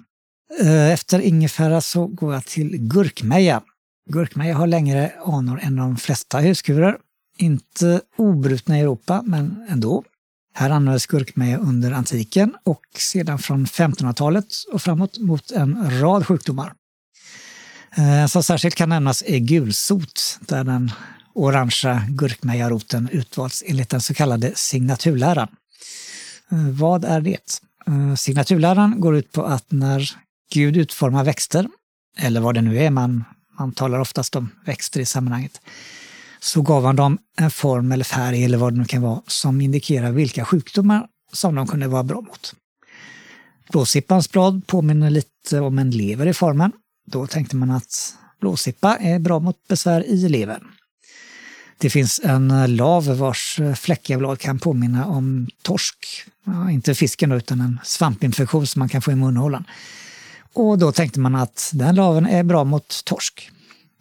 Eh, 0.60 0.92
efter 0.92 1.20
ingefära 1.20 1.80
så 1.80 2.06
går 2.06 2.34
jag 2.34 2.44
till 2.44 2.76
gurkmeja 2.76 3.62
Gurkmeja 4.10 4.54
har 4.54 4.66
längre 4.66 5.12
anor 5.24 5.60
än 5.62 5.76
de 5.76 5.96
flesta 5.96 6.38
huskurer. 6.38 6.96
Inte 7.38 8.00
obrutna 8.16 8.78
i 8.78 8.80
Europa, 8.80 9.22
men 9.26 9.66
ändå. 9.68 10.04
Här 10.54 10.70
användes 10.70 11.06
gurkmeja 11.06 11.58
under 11.58 11.92
antiken 11.92 12.54
och 12.64 12.82
sedan 12.98 13.38
från 13.38 13.66
1500-talet 13.66 14.46
och 14.72 14.82
framåt 14.82 15.18
mot 15.18 15.50
en 15.50 16.00
rad 16.00 16.26
sjukdomar. 16.26 16.72
Eh, 17.96 18.26
som 18.26 18.42
särskilt 18.42 18.74
kan 18.74 18.88
nämnas 18.88 19.22
är 19.26 19.38
gulsot, 19.38 20.38
där 20.40 20.64
den 20.64 20.92
orangea 21.34 22.02
gurkmejaroten 22.08 23.08
utvalts 23.12 23.64
enligt 23.66 23.88
den 23.88 24.00
så 24.00 24.14
kallade 24.14 24.52
signaturläran. 24.54 25.48
Eh, 26.52 26.68
vad 26.68 27.04
är 27.04 27.20
det? 27.20 27.60
Eh, 27.86 28.14
signaturläran 28.14 29.00
går 29.00 29.16
ut 29.16 29.32
på 29.32 29.44
att 29.44 29.72
när 29.72 30.10
Gud 30.52 30.76
utformar 30.76 31.24
växter, 31.24 31.68
eller 32.18 32.40
vad 32.40 32.54
det 32.54 32.62
nu 32.62 32.78
är, 32.78 32.90
man, 32.90 33.24
man 33.58 33.72
talar 33.72 33.98
oftast 33.98 34.36
om 34.36 34.48
växter 34.64 35.00
i 35.00 35.06
sammanhanget, 35.06 35.60
så 36.42 36.62
gav 36.62 36.84
han 36.84 36.96
dem 36.96 37.18
en 37.38 37.50
form 37.50 37.92
eller 37.92 38.04
färg 38.04 38.44
eller 38.44 38.58
vad 38.58 38.72
det 38.72 38.78
nu 38.78 38.84
kan 38.84 39.02
vara 39.02 39.22
som 39.26 39.60
indikerar 39.60 40.12
vilka 40.12 40.44
sjukdomar 40.44 41.06
som 41.32 41.54
de 41.54 41.66
kunde 41.66 41.88
vara 41.88 42.02
bra 42.02 42.20
mot. 42.20 42.54
Blåsippans 43.70 44.30
blad 44.30 44.66
påminner 44.66 45.10
lite 45.10 45.60
om 45.60 45.78
en 45.78 45.90
lever 45.90 46.26
i 46.26 46.34
formen. 46.34 46.72
Då 47.06 47.26
tänkte 47.26 47.56
man 47.56 47.70
att 47.70 48.14
blåsippa 48.40 48.96
är 48.96 49.18
bra 49.18 49.38
mot 49.38 49.68
besvär 49.68 50.04
i 50.06 50.28
levern. 50.28 50.64
Det 51.78 51.90
finns 51.90 52.20
en 52.24 52.76
lav 52.76 53.04
vars 53.18 53.60
fläckiga 53.76 54.18
blad 54.18 54.38
kan 54.38 54.58
påminna 54.58 55.06
om 55.06 55.48
torsk. 55.62 56.06
Ja, 56.44 56.70
inte 56.70 56.94
fisken 56.94 57.30
då, 57.30 57.36
utan 57.36 57.60
en 57.60 57.80
svampinfektion 57.84 58.66
som 58.66 58.78
man 58.78 58.88
kan 58.88 59.02
få 59.02 59.12
i 59.12 59.14
munhålan. 59.14 59.64
Och 60.52 60.78
då 60.78 60.92
tänkte 60.92 61.20
man 61.20 61.34
att 61.34 61.70
den 61.74 61.94
laven 61.94 62.26
är 62.26 62.42
bra 62.42 62.64
mot 62.64 63.04
torsk. 63.04 63.50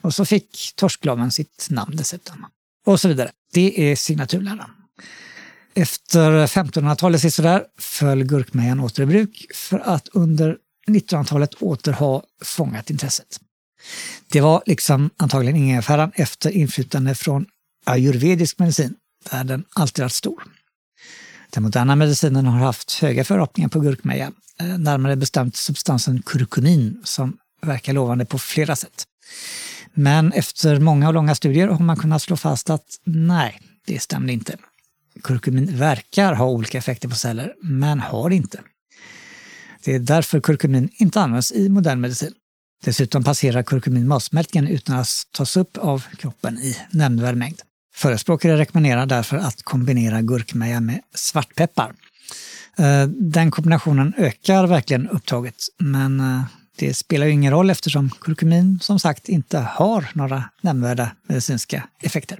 Och 0.01 0.13
så 0.13 0.25
fick 0.25 0.73
torsklaven 0.75 1.31
sitt 1.31 1.67
namn 1.69 1.95
dessutom. 1.95 2.45
Och 2.85 2.99
så 2.99 3.07
vidare. 3.07 3.31
Det 3.53 3.91
är 3.91 3.95
signaturläran. 3.95 4.69
Efter 5.73 6.47
1500-talet 6.47 7.33
sådär 7.33 7.63
föll 7.79 8.23
gurkmejan 8.23 8.79
åter 8.79 9.03
i 9.03 9.05
bruk 9.05 9.45
för 9.53 9.79
att 9.79 10.07
under 10.07 10.57
1900-talet 10.87 11.53
åter 11.53 11.91
ha 11.91 12.23
fångat 12.43 12.89
intresset. 12.89 13.39
Det 14.31 14.41
var 14.41 14.63
liksom 14.65 15.09
antagligen 15.17 15.55
ingefäran 15.55 16.11
efter 16.15 16.49
inflytande 16.49 17.15
från 17.15 17.45
ayurvedisk 17.85 18.59
medicin, 18.59 18.95
där 19.31 19.43
den 19.43 19.63
alltid 19.75 20.03
varit 20.03 20.13
stor. 20.13 20.43
Den 21.49 21.63
moderna 21.63 21.95
medicinen 21.95 22.45
har 22.45 22.59
haft 22.59 22.93
höga 22.93 23.23
förhoppningar 23.23 23.69
på 23.69 23.79
gurkmeja, 23.79 24.31
eh, 24.59 24.77
närmare 24.77 25.15
bestämt 25.15 25.55
substansen 25.55 26.21
kurkumin 26.21 27.01
som 27.03 27.37
verkar 27.61 27.93
lovande 27.93 28.25
på 28.25 28.39
flera 28.39 28.75
sätt. 28.75 29.03
Men 29.93 30.31
efter 30.31 30.79
många 30.79 31.07
och 31.07 31.13
långa 31.13 31.35
studier 31.35 31.67
har 31.67 31.85
man 31.85 31.97
kunnat 31.97 32.21
slå 32.21 32.37
fast 32.37 32.69
att 32.69 32.85
nej, 33.03 33.59
det 33.85 33.99
stämde 34.01 34.33
inte. 34.33 34.57
Kurkumin 35.23 35.77
verkar 35.77 36.33
ha 36.33 36.45
olika 36.45 36.77
effekter 36.77 37.09
på 37.09 37.15
celler, 37.15 37.53
men 37.61 37.99
har 37.99 38.29
inte. 38.29 38.59
Det 39.83 39.95
är 39.95 39.99
därför 39.99 40.39
kurkumin 40.39 40.89
inte 40.93 41.21
används 41.21 41.51
i 41.51 41.69
modern 41.69 42.01
medicin. 42.01 42.33
Dessutom 42.83 43.23
passerar 43.23 43.63
kurkumin 43.63 44.07
matsmältningen 44.07 44.67
utan 44.67 44.99
att 44.99 45.07
tas 45.31 45.57
upp 45.57 45.77
av 45.77 46.05
kroppen 46.17 46.57
i 46.57 46.77
nämnvärd 46.91 47.35
mängd. 47.35 47.61
Förespråkare 47.93 48.57
rekommenderar 48.57 49.05
därför 49.05 49.37
att 49.37 49.63
kombinera 49.63 50.21
gurkmeja 50.21 50.79
med 50.79 51.01
svartpeppar. 51.15 51.93
Eh, 52.77 53.07
den 53.07 53.51
kombinationen 53.51 54.13
ökar 54.17 54.67
verkligen 54.67 55.09
upptaget, 55.09 55.55
men 55.79 56.19
eh, 56.19 56.41
det 56.77 56.93
spelar 56.93 57.25
ju 57.25 57.31
ingen 57.31 57.51
roll 57.51 57.69
eftersom 57.69 58.09
kurkumin 58.09 58.79
som 58.81 58.99
sagt 58.99 59.29
inte 59.29 59.59
har 59.59 60.09
några 60.13 60.43
nämnvärda 60.61 61.11
medicinska 61.27 61.87
effekter. 62.01 62.39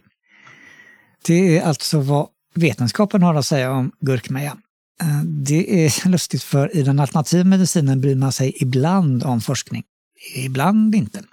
Det 1.26 1.58
är 1.58 1.64
alltså 1.64 2.00
vad 2.00 2.28
vetenskapen 2.56 3.24
har 3.24 3.36
att 3.36 3.46
säga 3.46 3.72
om 3.72 3.92
gurkmeja. 4.00 4.58
Eh, 5.02 5.22
det 5.24 5.86
är 5.86 6.10
lustigt 6.10 6.44
för 6.44 6.78
i 6.78 6.84
den 6.84 7.00
alternativa 7.00 7.44
medicinen 7.44 8.02
bryr 8.02 8.16
man 8.16 8.32
sig 8.32 8.54
ibland 8.56 9.24
om 9.24 9.42
forskning, 9.42 9.84
ibland 10.36 10.96
inte. 10.96 11.24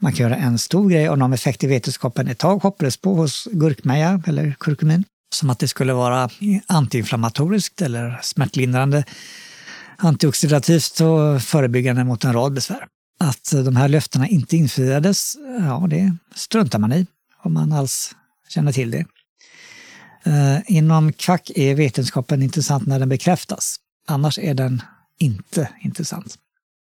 Man 0.00 0.12
kan 0.12 0.30
göra 0.30 0.36
en 0.36 0.58
stor 0.58 0.90
grej 0.90 1.08
av 1.08 1.18
de 1.18 1.32
effekter 1.32 1.68
vetenskapen 1.68 2.28
ett 2.28 2.38
tag 2.38 2.62
hoppades 2.62 2.96
på 2.96 3.14
hos 3.14 3.48
gurkmeja 3.52 4.22
eller 4.26 4.54
kurkumin. 4.60 5.04
Som 5.34 5.50
att 5.50 5.58
det 5.58 5.68
skulle 5.68 5.92
vara 5.92 6.30
antiinflammatoriskt 6.66 7.82
eller 7.82 8.20
smärtlindrande, 8.22 9.04
antioxidativt 9.98 11.00
och 11.00 11.42
förebyggande 11.42 12.04
mot 12.04 12.24
en 12.24 12.32
rad 12.32 12.52
besvär. 12.52 12.86
Att 13.18 13.52
de 13.64 13.76
här 13.76 13.88
löftena 13.88 14.28
inte 14.28 14.56
infriades, 14.56 15.36
ja 15.60 15.86
det 15.90 16.16
struntar 16.34 16.78
man 16.78 16.92
i 16.92 17.06
om 17.42 17.52
man 17.52 17.72
alls 17.72 18.14
känner 18.48 18.72
till 18.72 18.90
det. 18.90 19.04
Eh, 20.24 20.58
inom 20.66 21.12
kvack 21.12 21.50
är 21.54 21.74
vetenskapen 21.74 22.42
intressant 22.42 22.86
när 22.86 22.98
den 22.98 23.08
bekräftas. 23.08 23.76
Annars 24.06 24.38
är 24.38 24.54
den 24.54 24.82
inte 25.18 25.68
intressant. 25.80 26.38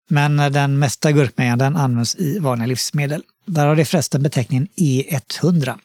Men 0.08 0.36
den 0.36 0.78
mesta 0.78 1.12
gurkmejan 1.12 1.58
den 1.58 1.76
används 1.76 2.16
i 2.16 2.38
vanliga 2.38 2.66
livsmedel. 2.66 3.22
Där 3.46 3.66
har 3.66 3.76
det 3.76 3.84
förresten 3.84 4.22
beteckningen 4.22 4.68
E100. 4.76 5.78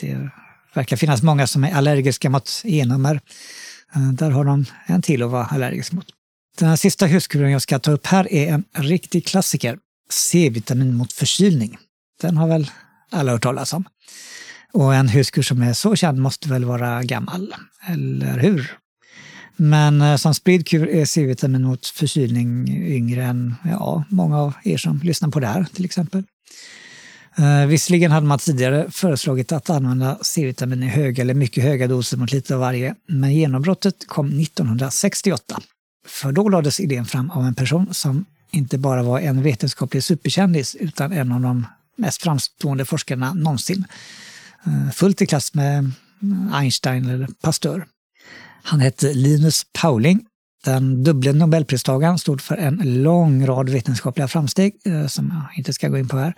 Det 0.00 0.30
verkar 0.74 0.96
finnas 0.96 1.22
många 1.22 1.46
som 1.46 1.64
är 1.64 1.74
allergiska 1.74 2.30
mot 2.30 2.62
E-nummer. 2.64 3.20
Eh, 3.94 4.12
där 4.12 4.30
har 4.30 4.44
de 4.44 4.64
en 4.86 5.02
till 5.02 5.22
att 5.22 5.30
vara 5.30 5.44
allergisk 5.44 5.92
mot. 5.92 6.06
Den 6.58 6.68
här 6.68 6.76
sista 6.76 7.06
huskuren 7.06 7.50
jag 7.50 7.62
ska 7.62 7.78
ta 7.78 7.90
upp 7.90 8.06
här 8.06 8.32
är 8.32 8.52
en 8.52 8.64
riktig 8.72 9.26
klassiker. 9.26 9.78
C-vitamin 10.10 10.94
mot 10.94 11.12
förkylning. 11.12 11.78
Den 12.20 12.36
har 12.36 12.48
väl 12.48 12.70
alla 13.10 13.32
hört 13.32 13.42
talas 13.42 13.72
om. 13.72 13.84
Och 14.72 14.94
en 14.94 15.08
huskur 15.08 15.42
som 15.42 15.62
är 15.62 15.72
så 15.72 15.96
känd 15.96 16.18
måste 16.18 16.48
väl 16.48 16.64
vara 16.64 17.02
gammal, 17.02 17.54
eller 17.88 18.38
hur? 18.38 18.78
Men 19.56 20.02
eh, 20.02 20.16
som 20.16 20.34
spridd 20.34 20.66
kur 20.68 20.88
är 20.88 21.04
C-vitamin 21.04 21.62
mot 21.62 21.86
förkylning 21.86 22.68
yngre 22.86 23.24
än 23.24 23.54
ja, 23.64 24.04
många 24.08 24.38
av 24.38 24.54
er 24.64 24.76
som 24.76 25.00
lyssnar 25.02 25.30
på 25.30 25.40
det 25.40 25.46
här 25.46 25.66
till 25.74 25.84
exempel. 25.84 26.22
Eh, 27.38 27.66
visserligen 27.66 28.10
hade 28.10 28.26
man 28.26 28.38
tidigare 28.38 28.90
föreslagit 28.90 29.52
att 29.52 29.70
använda 29.70 30.18
C-vitamin 30.22 30.82
i 30.82 30.88
höga 30.88 31.22
eller 31.22 31.34
mycket 31.34 31.64
höga 31.64 31.86
doser 31.86 32.16
mot 32.16 32.32
lite 32.32 32.54
av 32.54 32.60
varje, 32.60 32.94
men 33.06 33.34
genombrottet 33.34 34.06
kom 34.06 34.40
1968. 34.40 35.60
För 36.08 36.32
då 36.32 36.48
lades 36.48 36.80
idén 36.80 37.04
fram 37.04 37.30
av 37.30 37.44
en 37.44 37.54
person 37.54 37.94
som 37.94 38.24
inte 38.50 38.78
bara 38.78 39.02
var 39.02 39.20
en 39.20 39.42
vetenskaplig 39.42 40.04
superkändis 40.04 40.74
utan 40.74 41.12
en 41.12 41.32
av 41.32 41.40
de 41.40 41.66
mest 41.96 42.22
framstående 42.22 42.84
forskarna 42.84 43.34
någonsin. 43.34 43.84
Eh, 44.66 44.90
fullt 44.90 45.22
i 45.22 45.26
klass 45.26 45.54
med 45.54 45.78
eh, 45.78 46.54
Einstein 46.54 47.08
eller 47.10 47.28
Pasteur. 47.40 47.86
Han 48.62 48.80
hette 48.80 49.14
Linus 49.14 49.66
Pauling. 49.72 50.24
Den 50.64 51.04
dubbla 51.04 51.32
nobelpristagaren 51.32 52.18
stod 52.18 52.40
för 52.40 52.56
en 52.56 53.02
lång 53.02 53.46
rad 53.46 53.68
vetenskapliga 53.68 54.28
framsteg 54.28 54.76
eh, 54.84 55.06
som 55.06 55.32
jag 55.34 55.58
inte 55.58 55.72
ska 55.72 55.88
gå 55.88 55.98
in 55.98 56.08
på 56.08 56.16
här. 56.18 56.34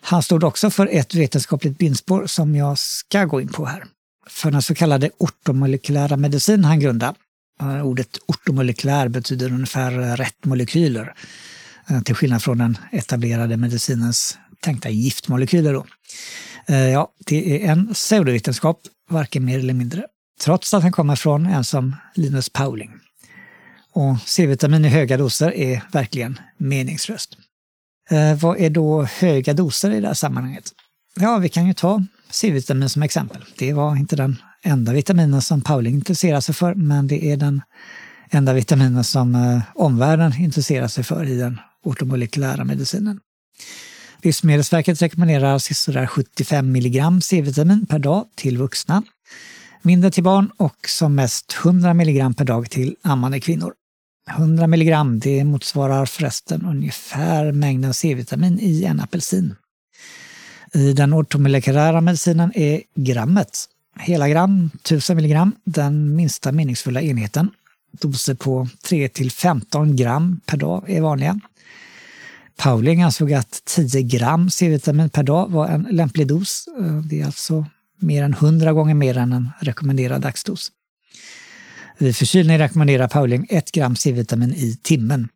Han 0.00 0.22
stod 0.22 0.44
också 0.44 0.70
för 0.70 0.88
ett 0.92 1.14
vetenskapligt 1.14 1.78
bindspår 1.78 2.26
som 2.26 2.54
jag 2.54 2.78
ska 2.78 3.24
gå 3.24 3.40
in 3.40 3.48
på 3.48 3.66
här. 3.66 3.84
För 4.26 4.50
den 4.50 4.62
så 4.62 4.74
kallade 4.74 5.10
ortomolekylära 5.18 6.16
medicin 6.16 6.64
han 6.64 6.80
grundade. 6.80 7.14
Ordet 7.84 8.18
ortomolekylär 8.26 9.08
betyder 9.08 9.52
ungefär 9.52 10.16
rätt 10.16 10.44
molekyler. 10.44 11.14
Eh, 11.90 12.00
till 12.00 12.14
skillnad 12.14 12.42
från 12.42 12.58
den 12.58 12.78
etablerade 12.92 13.56
medicinens 13.56 14.38
tänkta 14.60 14.90
giftmolekyler. 14.90 15.72
Då. 15.72 15.86
Eh, 16.66 16.88
ja, 16.88 17.12
det 17.26 17.64
är 17.64 17.72
en 17.72 17.94
pseudovetenskap, 17.94 18.80
varken 19.10 19.44
mer 19.44 19.58
eller 19.58 19.74
mindre 19.74 20.06
trots 20.40 20.74
att 20.74 20.82
den 20.82 20.92
kommer 20.92 21.16
från 21.16 21.46
en 21.46 21.64
som 21.64 21.96
Linus 22.14 22.48
Pauling. 22.48 22.90
Och 23.92 24.16
C-vitamin 24.26 24.84
i 24.84 24.88
höga 24.88 25.16
doser 25.16 25.54
är 25.54 25.82
verkligen 25.92 26.38
meningslöst. 26.56 27.36
Eh, 28.10 28.34
vad 28.34 28.60
är 28.60 28.70
då 28.70 29.02
höga 29.04 29.54
doser 29.54 29.90
i 29.90 30.00
det 30.00 30.06
här 30.06 30.14
sammanhanget? 30.14 30.72
Ja, 31.20 31.38
vi 31.38 31.48
kan 31.48 31.66
ju 31.66 31.74
ta 31.74 32.04
C-vitamin 32.30 32.88
som 32.88 33.02
exempel. 33.02 33.44
Det 33.58 33.72
var 33.72 33.96
inte 33.96 34.16
den 34.16 34.36
enda 34.66 34.92
vitaminen 34.92 35.42
som 35.42 35.60
Pauling 35.60 35.94
intresserar 35.94 36.40
sig 36.40 36.54
för, 36.54 36.74
men 36.74 37.06
det 37.06 37.32
är 37.32 37.36
den 37.36 37.62
enda 38.30 38.52
vitaminen 38.52 39.04
som 39.04 39.34
eh, 39.34 39.60
omvärlden 39.74 40.32
intresserar 40.38 40.88
sig 40.88 41.04
för 41.04 41.24
i 41.24 41.36
den 41.36 41.60
ortomolekylära 41.82 42.64
medicinen. 42.64 43.20
Livsmedelsverket 44.22 45.02
rekommenderar 45.02 45.58
sådär 45.58 46.06
75 46.06 46.72
milligram 46.72 47.20
C-vitamin 47.20 47.86
per 47.86 47.98
dag 47.98 48.24
till 48.34 48.58
vuxna 48.58 49.02
mindre 49.86 50.10
till 50.10 50.22
barn 50.22 50.50
och 50.56 50.76
som 50.88 51.14
mest 51.14 51.56
100 51.64 51.90
mg 51.90 52.34
per 52.36 52.44
dag 52.44 52.70
till 52.70 52.96
ammande 53.02 53.40
kvinnor. 53.40 53.72
100 54.30 54.64
mg 54.64 54.96
det 55.20 55.44
motsvarar 55.44 56.06
förresten 56.06 56.66
ungefär 56.66 57.52
mängden 57.52 57.94
C-vitamin 57.94 58.58
i 58.60 58.84
en 58.84 59.00
apelsin. 59.00 59.54
I 60.74 60.92
den 60.92 61.14
ortomolekylära 61.14 62.00
medicinen 62.00 62.52
är 62.54 62.82
grammet, 62.94 63.64
hela 63.98 64.28
gram, 64.28 64.70
1000 64.74 65.16
milligram, 65.16 65.52
den 65.64 66.16
minsta 66.16 66.52
meningsfulla 66.52 67.02
enheten. 67.02 67.50
Doser 67.92 68.34
på 68.34 68.68
3 68.84 69.08
till 69.08 69.30
15 69.30 69.96
gram 69.96 70.40
per 70.46 70.56
dag 70.56 70.90
är 70.90 71.00
vanliga. 71.00 71.40
Pauling 72.56 73.02
ansåg 73.02 73.32
att 73.32 73.62
10 73.64 74.02
gram 74.02 74.50
C-vitamin 74.50 75.10
per 75.10 75.22
dag 75.22 75.50
var 75.50 75.68
en 75.68 75.82
lämplig 75.90 76.26
dos. 76.26 76.68
Eh, 76.80 76.96
det 76.96 77.20
är 77.20 77.26
alltså 77.26 77.66
mer 78.00 78.22
än 78.22 78.34
100 78.34 78.72
gånger 78.72 78.94
mer 78.94 79.16
än 79.16 79.32
en 79.32 79.50
rekommenderad 79.60 80.22
dagsdos. 80.22 80.72
Vid 81.98 82.16
förkylning 82.16 82.58
rekommenderar 82.58 83.08
Pauling 83.08 83.46
1 83.50 83.72
gram 83.72 83.96
C-vitamin 83.96 84.54
i 84.54 84.78
timmen. 84.82 85.28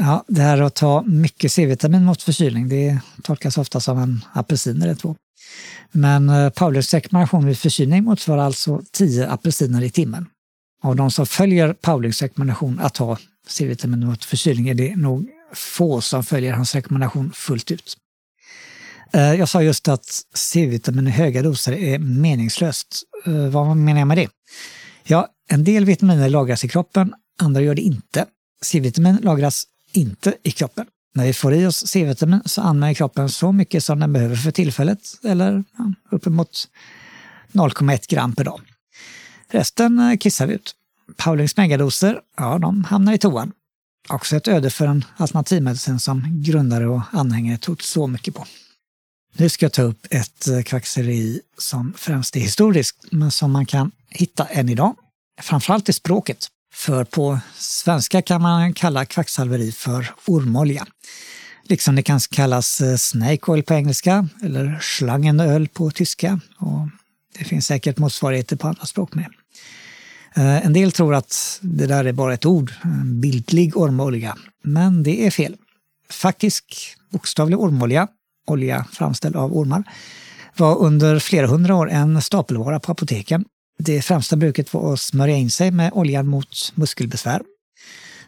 Ja, 0.00 0.24
det 0.28 0.42
här 0.42 0.60
att 0.60 0.74
ta 0.74 1.02
mycket 1.02 1.52
C-vitamin 1.52 2.04
mot 2.04 2.22
förkylning, 2.22 2.68
det 2.68 3.00
tolkas 3.22 3.58
ofta 3.58 3.80
som 3.80 3.98
en 3.98 4.24
apelsin 4.32 4.82
eller 4.82 4.94
två. 4.94 5.16
Men 5.92 6.28
eh, 6.28 6.50
Paulus 6.50 6.94
rekommendation 6.94 7.46
vid 7.46 7.58
förkylning 7.58 8.04
motsvarar 8.04 8.42
alltså 8.42 8.82
10 8.92 9.28
apelsiner 9.28 9.82
i 9.82 9.90
timmen. 9.90 10.26
Av 10.82 10.96
de 10.96 11.10
som 11.10 11.26
följer 11.26 11.72
Paulus 11.72 12.22
rekommendation 12.22 12.80
att 12.80 12.94
ta 12.94 13.18
C-vitamin 13.48 14.06
mot 14.06 14.24
förkylning 14.24 14.68
är 14.68 14.74
det 14.74 14.96
nog 14.96 15.28
få 15.54 16.00
som 16.00 16.24
följer 16.24 16.52
hans 16.52 16.74
rekommendation 16.74 17.32
fullt 17.34 17.70
ut. 17.70 17.96
Eh, 19.12 19.34
jag 19.34 19.48
sa 19.48 19.62
just 19.62 19.88
att 19.88 20.22
C-vitamin 20.34 21.08
i 21.08 21.10
höga 21.10 21.42
doser 21.42 21.72
är 21.72 21.98
meningslöst. 21.98 23.02
Eh, 23.26 23.48
vad 23.48 23.76
menar 23.76 24.00
jag 24.00 24.08
med 24.08 24.18
det? 24.18 24.28
Ja, 25.04 25.28
en 25.48 25.64
del 25.64 25.84
vitaminer 25.84 26.28
lagras 26.28 26.64
i 26.64 26.68
kroppen, 26.68 27.14
andra 27.38 27.60
gör 27.60 27.74
det 27.74 27.82
inte. 27.82 28.26
C-vitamin 28.62 29.18
lagras 29.22 29.64
inte 29.92 30.34
i 30.42 30.50
kroppen. 30.50 30.86
När 31.14 31.26
vi 31.26 31.32
får 31.32 31.54
i 31.54 31.66
oss 31.66 31.86
C-vitamin 31.86 32.42
så 32.44 32.62
använder 32.62 32.94
kroppen 32.94 33.28
så 33.28 33.52
mycket 33.52 33.84
som 33.84 34.00
den 34.00 34.12
behöver 34.12 34.36
för 34.36 34.50
tillfället, 34.50 35.00
eller 35.24 35.64
ja, 35.78 35.92
uppemot 36.10 36.68
0,1 37.52 38.10
gram 38.10 38.34
per 38.34 38.44
dag. 38.44 38.60
Resten 39.50 39.98
eh, 39.98 40.16
kissar 40.16 40.46
vi 40.46 40.54
ut. 40.54 40.74
Paulings 41.16 41.56
megadoser, 41.56 42.20
ja, 42.36 42.58
de 42.58 42.84
hamnar 42.84 43.12
i 43.12 43.18
toan. 43.18 43.52
Också 44.08 44.36
ett 44.36 44.48
öde 44.48 44.70
för 44.70 44.86
en 44.86 45.04
alternativmedicin 45.16 46.00
som 46.00 46.42
grundare 46.42 46.86
och 46.86 47.02
anhängare 47.10 47.58
tog 47.58 47.82
så 47.82 48.06
mycket 48.06 48.34
på. 48.34 48.46
Nu 49.36 49.48
ska 49.48 49.64
jag 49.64 49.72
ta 49.72 49.82
upp 49.82 50.06
ett 50.10 50.44
kvackseri 50.44 50.62
kvacksalveri 50.62 51.40
som 51.58 51.94
främst 51.96 52.36
är 52.36 52.40
historiskt, 52.40 53.06
men 53.10 53.30
som 53.30 53.52
man 53.52 53.66
kan 53.66 53.90
hitta 54.08 54.44
än 54.44 54.68
idag. 54.68 54.96
Framförallt 55.40 55.88
i 55.88 55.92
språket. 55.92 56.48
För 56.72 57.04
på 57.04 57.38
svenska 57.54 58.22
kan 58.22 58.42
man 58.42 58.74
kalla 58.74 59.04
kvacksalveri 59.04 59.72
för 59.72 60.10
ormolja. 60.26 60.86
Liksom 61.64 61.96
det 61.96 62.02
kan 62.02 62.20
kallas 62.20 62.80
eh, 62.80 62.96
snake 62.96 63.50
oil 63.50 63.62
på 63.62 63.74
engelska 63.74 64.28
eller 64.42 64.78
schlangenöl 64.80 65.68
på 65.68 65.90
tyska. 65.90 66.40
Och 66.58 66.88
det 67.38 67.44
finns 67.44 67.66
säkert 67.66 67.98
motsvarigheter 67.98 68.56
på 68.56 68.68
andra 68.68 68.84
språk 68.84 69.14
med. 69.14 69.28
Eh, 70.36 70.66
en 70.66 70.72
del 70.72 70.92
tror 70.92 71.14
att 71.14 71.58
det 71.62 71.86
där 71.86 72.04
är 72.04 72.12
bara 72.12 72.34
ett 72.34 72.46
ord, 72.46 72.72
bildlig 73.04 73.76
ormolja. 73.76 74.36
Men 74.64 75.02
det 75.02 75.26
är 75.26 75.30
fel. 75.30 75.56
Faktisk 76.10 76.96
bokstavlig 77.10 77.58
ormolja, 77.58 78.08
olja 78.46 78.86
framställd 78.92 79.36
av 79.36 79.56
ormar, 79.56 79.84
var 80.56 80.78
under 80.78 81.18
flera 81.18 81.46
hundra 81.46 81.74
år 81.74 81.90
en 81.90 82.22
stapelvara 82.22 82.80
på 82.80 82.92
apoteken. 82.92 83.44
Det 83.78 84.02
främsta 84.02 84.36
bruket 84.36 84.74
var 84.74 84.92
att 84.92 85.00
smörja 85.00 85.36
in 85.36 85.50
sig 85.50 85.70
med 85.70 85.92
oljan 85.92 86.26
mot 86.26 86.72
muskelbesvär. 86.74 87.42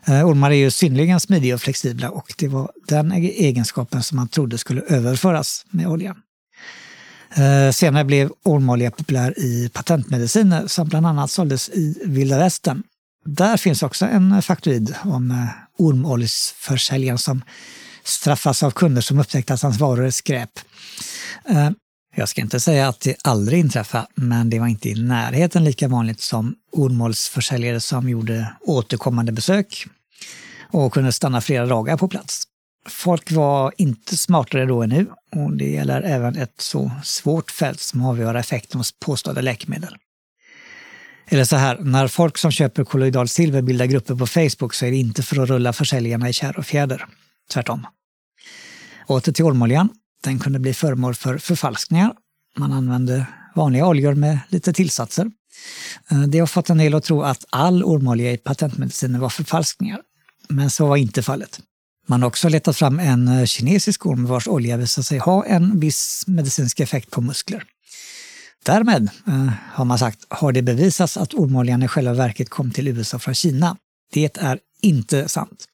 Eh, 0.07 0.29
ormar 0.29 0.51
är 0.51 0.55
ju 0.55 0.71
synnerligen 0.71 1.21
smidiga 1.21 1.55
och 1.55 1.61
flexibla 1.61 2.11
och 2.11 2.35
det 2.39 2.49
var 2.49 2.73
den 2.89 3.13
egenskapen 3.13 4.03
som 4.03 4.17
man 4.17 4.29
trodde 4.29 4.59
skulle 4.59 4.81
överföras 4.81 5.67
med 5.71 5.87
oljan. 5.87 6.17
Eh, 7.35 7.73
senare 7.73 8.05
blev 8.05 8.31
ormolja 8.45 8.91
populär 8.91 9.39
i 9.39 9.71
patentmediciner 9.73 10.67
som 10.67 10.89
bland 10.89 11.07
annat 11.07 11.31
såldes 11.31 11.69
i 11.69 12.03
vilda 12.05 12.39
västern. 12.39 12.83
Där 13.25 13.57
finns 13.57 13.83
också 13.83 14.07
en 14.07 14.43
faktoid 14.43 14.95
om 15.05 15.31
eh, 15.31 15.37
ormoljsförsäljaren 15.79 17.19
som 17.19 17.43
straffas 18.05 18.63
av 18.63 18.71
kunder 18.71 19.03
som 19.03 19.19
upptäckte 19.19 19.55
att 19.55 19.63
hans 19.63 19.79
varor 19.79 20.05
är 20.05 20.11
skräp. 20.11 20.51
Jag 22.15 22.29
ska 22.29 22.41
inte 22.41 22.61
säga 22.61 22.89
att 22.89 23.01
det 23.01 23.17
aldrig 23.25 23.61
inträffade, 23.61 24.07
men 24.15 24.51
det 24.51 24.59
var 24.59 24.67
inte 24.67 24.89
i 24.89 24.95
närheten 24.95 25.65
lika 25.65 25.89
vanligt 25.89 26.21
som 26.21 26.55
ormolsförsäljare 26.73 27.81
som 27.81 28.09
gjorde 28.09 28.53
återkommande 28.61 29.33
besök 29.33 29.87
och 30.71 30.93
kunde 30.93 31.13
stanna 31.13 31.41
flera 31.41 31.67
dagar 31.67 31.97
på 31.97 32.09
plats. 32.09 32.45
Folk 32.89 33.33
var 33.33 33.73
inte 33.77 34.17
smartare 34.17 34.67
då 34.67 34.83
än 34.83 34.89
nu 34.89 35.07
och 35.37 35.57
det 35.57 35.71
gäller 35.71 36.03
även 36.03 36.37
ett 36.37 36.55
så 36.61 36.91
svårt 37.05 37.51
fält 37.51 37.81
som 37.81 38.05
avgör 38.05 38.35
effekten 38.35 38.81
hos 38.81 38.93
påstådda 38.99 39.41
läkemedel. 39.41 39.97
Eller 41.29 41.45
så 41.45 41.57
här, 41.57 41.79
när 41.79 42.09
folk 42.09 42.39
som 42.39 42.51
köper 42.51 42.85
kolloidal 42.85 43.29
silver 43.29 43.63
bildar 43.63 43.87
grupper 43.87 44.15
på 44.15 44.27
Facebook 44.27 44.75
så 44.75 44.87
är 44.87 44.91
det 44.91 44.97
inte 44.97 45.23
för 45.23 45.43
att 45.43 45.49
rulla 45.49 45.73
försäljarna 45.73 46.29
i 46.29 46.33
kär 46.33 46.59
och 46.59 46.67
fjäder. 46.67 47.07
Tvärtom. 47.53 47.87
Åter 49.07 49.33
till 49.33 49.45
ormoljan. 49.45 49.89
Den 50.25 50.39
kunde 50.39 50.59
bli 50.59 50.75
föremål 50.75 51.15
för 51.15 51.39
förfalskningar. 51.39 52.13
Man 52.57 52.73
använde 52.73 53.27
vanliga 53.55 53.87
oljor 53.87 54.15
med 54.15 54.39
lite 54.49 54.73
tillsatser. 54.73 55.31
Eh, 56.11 56.23
det 56.23 56.39
har 56.39 56.47
fått 56.47 56.71
en 56.71 56.79
del 56.79 56.95
att 56.95 57.05
tro 57.05 57.23
att 57.23 57.45
all 57.51 57.85
ormolja 57.85 58.33
i 58.33 58.37
patentmedicinen 58.37 59.21
var 59.21 59.29
förfalskningar. 59.29 60.01
Men 60.49 60.71
så 60.71 60.87
var 60.87 60.97
inte 60.97 61.23
fallet. 61.23 61.61
Man 62.09 62.23
har 62.23 62.29
också 62.29 62.49
letat 62.49 62.77
fram 62.77 62.99
en 62.99 63.29
eh, 63.29 63.45
kinesisk 63.45 64.07
orm 64.07 64.27
vars 64.27 64.49
olja 64.49 64.77
visar 64.77 65.03
sig 65.03 65.19
ha 65.19 65.45
en 65.45 65.81
viss 65.81 66.25
medicinsk 66.27 66.81
effekt 66.81 67.11
på 67.11 67.21
muskler. 67.21 67.65
Därmed, 68.65 69.09
eh, 69.27 69.51
har 69.73 69.85
man 69.85 69.99
sagt, 69.99 70.27
har 70.29 70.53
det 70.53 70.63
bevisats 70.63 71.17
att 71.17 71.35
ormoljan 71.35 71.83
i 71.83 71.89
själva 71.89 72.15
verket 72.15 72.51
kom 72.51 72.71
till 72.71 72.89
USA 72.89 73.19
från 73.19 73.35
Kina. 73.35 73.77
Det 74.13 74.39
är 74.39 74.59
inte 74.83 75.29
sant. 75.29 75.67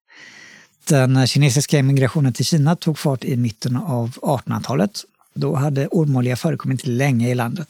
Den 0.89 1.27
kinesiska 1.27 1.79
emigrationen 1.79 2.33
till 2.33 2.45
Kina 2.45 2.77
tog 2.77 2.99
fart 2.99 3.25
i 3.25 3.37
mitten 3.37 3.77
av 3.77 4.11
1800-talet. 4.11 5.05
Då 5.35 5.55
hade 5.55 5.89
ormolja 5.89 6.37
förekommit 6.37 6.87
länge 6.87 7.31
i 7.31 7.35
landet. 7.35 7.69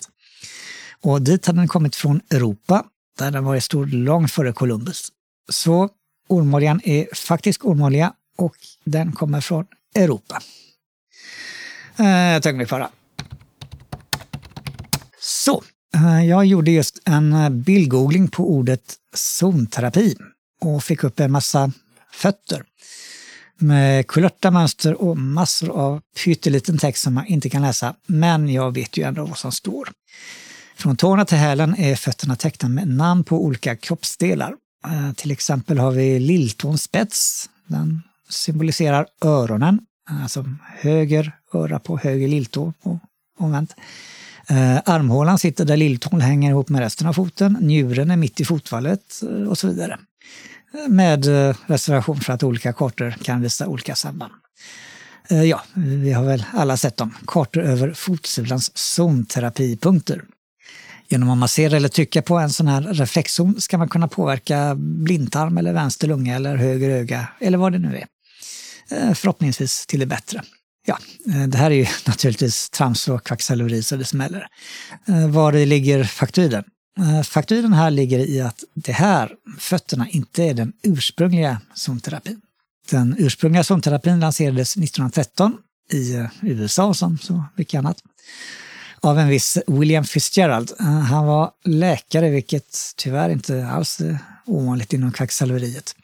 Och 1.00 1.22
dit 1.22 1.46
hade 1.46 1.58
den 1.58 1.68
kommit 1.68 1.96
från 1.96 2.20
Europa, 2.30 2.84
där 3.18 3.30
den 3.30 3.44
varit 3.44 3.64
stor 3.64 3.86
långt 3.86 4.32
före 4.32 4.52
Columbus. 4.52 5.08
Så 5.52 5.88
ormoljan 6.28 6.80
är 6.84 7.06
faktisk 7.14 7.64
ormolja 7.64 8.12
och 8.38 8.56
den 8.84 9.12
kommer 9.12 9.40
från 9.40 9.66
Europa. 9.94 10.42
Eh, 11.96 12.34
ett 12.34 12.46
ögonblick 12.46 12.70
bara. 12.70 12.90
Så, 15.20 15.62
eh, 15.94 16.24
jag 16.24 16.46
gjorde 16.46 16.70
just 16.70 16.98
en 17.04 17.62
bildgoogling 17.62 18.28
på 18.28 18.50
ordet 18.50 18.94
zonterapi 19.14 20.16
och 20.60 20.84
fick 20.84 21.04
upp 21.04 21.20
en 21.20 21.32
massa 21.32 21.72
fötter 22.12 22.62
med 23.58 24.06
kulörta 24.06 24.50
mönster 24.50 25.02
och 25.02 25.18
massor 25.18 25.70
av 25.70 26.00
pytteliten 26.24 26.78
text 26.78 27.02
som 27.02 27.14
man 27.14 27.26
inte 27.26 27.50
kan 27.50 27.62
läsa. 27.62 27.94
Men 28.06 28.48
jag 28.48 28.74
vet 28.74 28.96
ju 28.96 29.02
ändå 29.02 29.24
vad 29.24 29.38
som 29.38 29.52
står. 29.52 29.88
Från 30.76 30.96
tårna 30.96 31.24
till 31.24 31.38
hälen 31.38 31.76
är 31.78 31.96
fötterna 31.96 32.36
tecknade 32.36 32.74
med 32.74 32.88
namn 32.88 33.24
på 33.24 33.44
olika 33.44 33.76
kroppsdelar. 33.76 34.54
Eh, 34.86 35.12
till 35.12 35.30
exempel 35.30 35.78
har 35.78 35.90
vi 35.90 36.18
lilltåns 36.18 36.82
spets. 36.82 37.50
Den 37.66 38.02
symboliserar 38.28 39.06
öronen, 39.20 39.80
eh, 40.10 40.22
alltså 40.22 40.44
höger 40.78 41.32
öra 41.54 41.78
på 41.78 41.98
höger 41.98 42.28
lilltå 42.28 42.72
och 42.82 42.98
omvänt. 43.38 43.74
Eh, 44.48 44.76
armhålan 44.84 45.38
sitter 45.38 45.64
där 45.64 45.76
lilltån 45.76 46.20
hänger 46.20 46.50
ihop 46.50 46.68
med 46.68 46.80
resten 46.80 47.06
av 47.06 47.12
foten, 47.12 47.58
njuren 47.60 48.10
är 48.10 48.16
mitt 48.16 48.40
i 48.40 48.44
fotvalvet 48.44 49.22
och 49.48 49.58
så 49.58 49.68
vidare. 49.68 49.98
Med 50.88 51.48
eh, 51.48 51.56
reservation 51.66 52.20
för 52.20 52.32
att 52.32 52.42
olika 52.42 52.72
kartor 52.72 53.10
kan 53.22 53.42
visa 53.42 53.66
olika 53.66 53.94
samband. 53.94 54.32
Eh, 55.28 55.42
ja, 55.42 55.62
vi 55.74 56.12
har 56.12 56.24
väl 56.24 56.44
alla 56.52 56.76
sett 56.76 56.96
dem. 56.96 57.14
Kartor 57.26 57.62
över 57.62 57.92
fotsulans 57.92 58.76
zonterapipunkter. 58.76 60.24
Genom 61.08 61.30
att 61.30 61.38
massera 61.38 61.76
eller 61.76 61.88
trycka 61.88 62.22
på 62.22 62.38
en 62.38 62.50
sån 62.50 62.68
här 62.68 62.82
reflexzon 62.82 63.60
ska 63.60 63.78
man 63.78 63.88
kunna 63.88 64.08
påverka 64.08 64.74
blindtarm 64.78 65.58
eller 65.58 65.72
vänster 65.72 66.08
lunga 66.08 66.36
eller 66.36 66.56
höger 66.56 66.90
öga 66.90 67.28
eller 67.40 67.58
vad 67.58 67.72
det 67.72 67.78
nu 67.78 67.96
är. 67.96 68.06
Eh, 68.96 69.14
förhoppningsvis 69.14 69.86
till 69.86 70.00
det 70.00 70.06
bättre. 70.06 70.42
Ja, 70.86 70.98
det 71.48 71.58
här 71.58 71.70
är 71.70 71.74
ju 71.74 71.86
naturligtvis 72.06 72.70
trams 72.70 73.08
och 73.08 73.26
kvacksalveri 73.26 73.82
så 73.82 73.96
det 73.96 74.04
smäller. 74.04 74.46
Var 75.28 75.52
ligger 75.52 76.04
faktoiden? 76.04 76.64
Eh, 76.98 77.22
fakturen 77.22 77.72
här 77.72 77.90
ligger 77.90 78.18
i 78.18 78.40
att 78.40 78.64
det 78.74 78.92
här, 78.92 79.32
fötterna, 79.58 80.08
inte 80.08 80.44
är 80.44 80.54
den 80.54 80.72
ursprungliga 80.82 81.60
zonterapin. 81.74 82.40
Den 82.90 83.16
ursprungliga 83.18 83.64
zonterapin 83.64 84.20
lanserades 84.20 84.76
1913 84.76 85.58
i 85.92 86.14
eh, 86.14 86.26
USA 86.42 86.94
som 86.94 87.18
så 87.18 87.44
mycket 87.56 87.78
annat 87.78 87.96
av 89.00 89.18
en 89.18 89.28
viss 89.28 89.58
William 89.66 90.04
Fitzgerald. 90.04 90.72
Eh, 90.80 90.86
han 90.86 91.26
var 91.26 91.50
läkare, 91.64 92.30
vilket 92.30 92.76
tyvärr 92.96 93.30
inte 93.30 93.66
alls 93.66 94.00
är 94.00 94.18
ovanligt 94.44 94.92
inom 94.92 95.12
kvacksalveriet. 95.12 95.94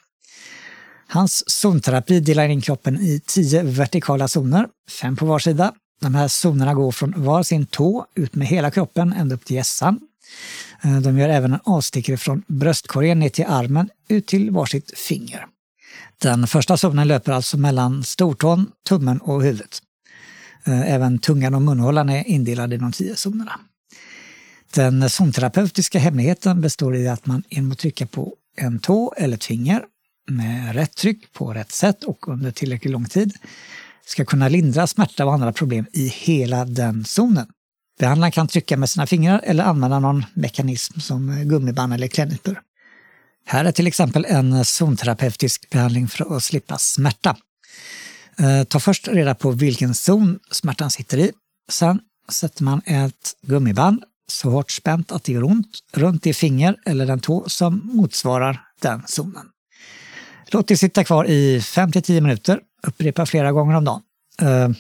Hans 1.07 1.51
zonterapi 1.51 2.21
delar 2.21 2.49
in 2.49 2.61
kroppen 2.61 3.01
i 3.01 3.21
tio 3.27 3.63
vertikala 3.63 4.29
zoner, 4.29 4.69
fem 5.01 5.17
på 5.17 5.27
var 5.27 5.39
sida. 5.39 5.73
De 6.01 6.15
här 6.15 6.29
zonerna 6.29 6.75
går 6.75 6.93
från 6.93 7.15
var 7.17 7.43
sin 7.43 7.67
tå 7.67 8.07
ut 8.15 8.35
med 8.35 8.49
hela 8.49 8.71
kroppen 8.71 9.13
ända 9.13 9.35
upp 9.35 9.45
till 9.45 9.57
hjässan. 9.57 10.01
Eh, 10.85 11.01
de 11.01 11.19
gör 11.19 11.29
även 11.29 11.53
en 11.53 11.61
avstickare 11.65 12.17
från 12.17 12.43
bröstkorgen 12.47 13.19
ner 13.19 13.29
till 13.29 13.45
armen 13.49 13.89
ut 14.09 14.27
till 14.27 14.51
varsitt 14.51 14.99
finger. 14.99 15.47
Den 16.19 16.47
första 16.47 16.77
zonen 16.77 17.09
löper 17.09 17.33
alltså 17.33 17.57
mellan 17.57 18.05
stortån, 18.05 18.71
tummen 18.89 19.19
och 19.19 19.43
huvudet. 19.43 19.83
Eh, 20.65 20.93
även 20.93 21.19
tungan 21.19 21.55
och 21.55 21.63
munhålan 21.63 22.09
är 22.09 22.29
indelade 22.29 22.75
i 22.75 22.79
de 22.79 22.93
tio 22.93 23.15
zonerna. 23.17 23.61
Den 24.75 25.11
zonterapeutiska 25.11 25.99
hemligheten 25.99 26.61
består 26.61 26.97
i 26.97 27.09
att 27.09 27.27
man 27.27 27.43
genom 27.49 27.73
att 27.73 27.79
trycka 27.79 28.07
på 28.07 28.35
en 28.57 28.79
tå 28.79 29.15
eller 29.17 29.37
ett 29.37 29.45
finger 29.45 29.83
med 30.31 30.75
rätt 30.75 30.97
tryck 30.97 31.33
på 31.33 31.55
rätt 31.55 31.73
sätt 31.73 32.05
och 32.05 32.29
under 32.29 32.51
tillräckligt 32.51 32.93
lång 32.93 33.05
tid 33.05 33.33
ska 34.07 34.25
kunna 34.25 34.49
lindra 34.49 34.87
smärta 34.87 35.27
och 35.27 35.35
andra 35.35 35.53
problem 35.53 35.87
i 35.93 36.07
hela 36.07 36.65
den 36.65 37.05
zonen. 37.05 37.47
Behandlaren 38.03 38.33
kan 38.33 38.49
trycka 38.49 38.77
med 38.77 38.91
sina 38.91 39.07
fingrar 39.07 39.41
eller 39.45 39.65
använda 39.65 39.99
någon 39.99 40.25
mekanism 40.35 41.01
som 41.01 41.29
eh, 41.31 41.43
gummiband 41.45 41.95
eller 41.95 42.07
klädnypor. 42.07 42.61
Här 43.47 43.65
är 43.65 43.73
till 43.73 43.87
exempel 43.87 44.27
en 44.29 44.65
zonterapeutisk 44.65 45.71
behandling 45.71 46.09
för 46.09 46.37
att 46.37 46.43
slippa 46.43 46.79
smärta. 46.79 47.37
Eh, 48.39 48.65
ta 48.65 48.81
först 48.81 49.09
reda 49.09 49.35
på 49.35 49.51
vilken 49.51 49.95
zon 49.95 50.39
smärtan 50.51 50.91
sitter 50.91 51.19
i. 51.19 51.33
Sen 51.71 52.01
sätter 52.29 52.65
man 52.65 52.83
ett 52.87 53.37
gummiband 53.43 54.03
så 54.29 54.51
hårt 54.51 54.71
spänt 54.71 55.13
att 55.13 55.25
det 55.25 55.33
gör 55.33 55.45
ont 55.45 55.79
runt 55.93 56.23
det 56.23 56.35
finger 56.35 56.77
eller 56.87 57.07
den 57.07 57.21
tå 57.21 57.49
som 57.49 57.81
motsvarar 57.85 58.61
den 58.81 59.03
zonen. 59.07 59.47
Låt 60.47 60.69
det 60.69 60.77
sitta 60.77 61.05
kvar 61.05 61.25
i 61.25 61.59
5-10 61.59 62.21
minuter. 62.21 62.61
Upprepa 62.87 63.27
flera 63.27 63.53
gånger 63.53 63.75
om 63.77 63.85
dagen. 63.85 64.03
Uh, 64.43 64.71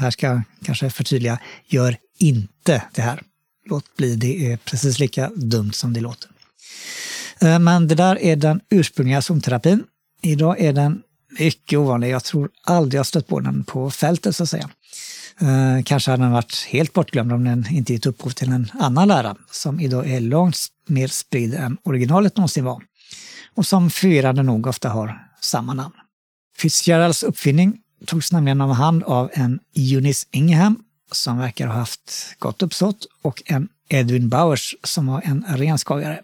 här 0.00 0.10
ska 0.10 0.26
jag 0.26 0.42
kanske 0.64 0.90
förtydliga. 0.90 1.38
Gör 1.66 1.96
inte 2.18 2.82
det 2.92 3.02
här. 3.02 3.22
Låt 3.68 3.96
bli, 3.96 4.16
det 4.16 4.52
är 4.52 4.56
precis 4.56 4.98
lika 4.98 5.30
dumt 5.34 5.72
som 5.72 5.92
det 5.92 6.00
låter. 6.00 6.30
Eh, 7.40 7.58
men 7.58 7.88
det 7.88 7.94
där 7.94 8.18
är 8.18 8.36
den 8.36 8.60
ursprungliga 8.70 9.22
zonterapin. 9.22 9.84
Idag 10.22 10.60
är 10.60 10.72
den 10.72 11.02
mycket 11.38 11.78
ovanlig. 11.78 12.10
Jag 12.10 12.24
tror 12.24 12.50
aldrig 12.62 12.98
jag 12.98 13.06
stött 13.06 13.26
på 13.26 13.40
den 13.40 13.64
på 13.64 13.90
fältet 13.90 14.36
så 14.36 14.42
att 14.42 14.48
säga. 14.48 14.70
Eh, 15.40 15.84
kanske 15.84 16.10
hade 16.10 16.22
den 16.22 16.32
varit 16.32 16.66
helt 16.68 16.92
bortglömd 16.92 17.32
om 17.32 17.44
den 17.44 17.66
inte 17.70 17.92
gett 17.92 18.06
upphov 18.06 18.30
till 18.30 18.52
en 18.52 18.70
annan 18.80 19.08
lära 19.08 19.36
som 19.50 19.80
idag 19.80 20.10
är 20.10 20.20
långt 20.20 20.56
mer 20.88 21.08
spridd 21.08 21.54
än 21.54 21.76
originalet 21.82 22.36
någonsin 22.36 22.64
var 22.64 22.82
och 23.54 23.66
som 23.66 23.90
förvirrande 23.90 24.42
nog 24.42 24.66
ofta 24.66 24.88
har 24.88 25.28
samma 25.40 25.74
namn. 25.74 25.94
Fitzgeralds 26.56 27.22
uppfinning 27.22 27.78
togs 28.06 28.32
nämligen 28.32 28.60
av 28.60 28.72
hand 28.72 29.02
av 29.02 29.30
en 29.32 29.60
Eunice 29.76 30.26
Ingham 30.30 30.82
som 31.12 31.38
verkar 31.38 31.66
ha 31.66 31.74
haft 31.74 32.34
gott 32.38 32.62
uppsåt 32.62 33.06
och 33.22 33.42
en 33.46 33.68
Edwin 33.88 34.28
Bowers 34.28 34.74
som 34.82 35.06
var 35.06 35.22
en 35.24 35.44
ren 35.48 35.78
skojare. 35.78 36.20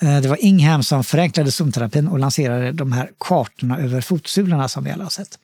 Eh, 0.00 0.20
det 0.20 0.28
var 0.28 0.44
Ingham 0.44 0.82
som 0.82 1.04
förenklade 1.04 1.52
zonterapin 1.52 2.08
och 2.08 2.18
lanserade 2.18 2.72
de 2.72 2.92
här 2.92 3.10
kartorna 3.18 3.78
över 3.78 4.00
fotsulorna 4.00 4.68
som 4.68 4.84
vi 4.84 4.90
alla 4.90 5.04
har 5.04 5.10
sett. 5.10 5.38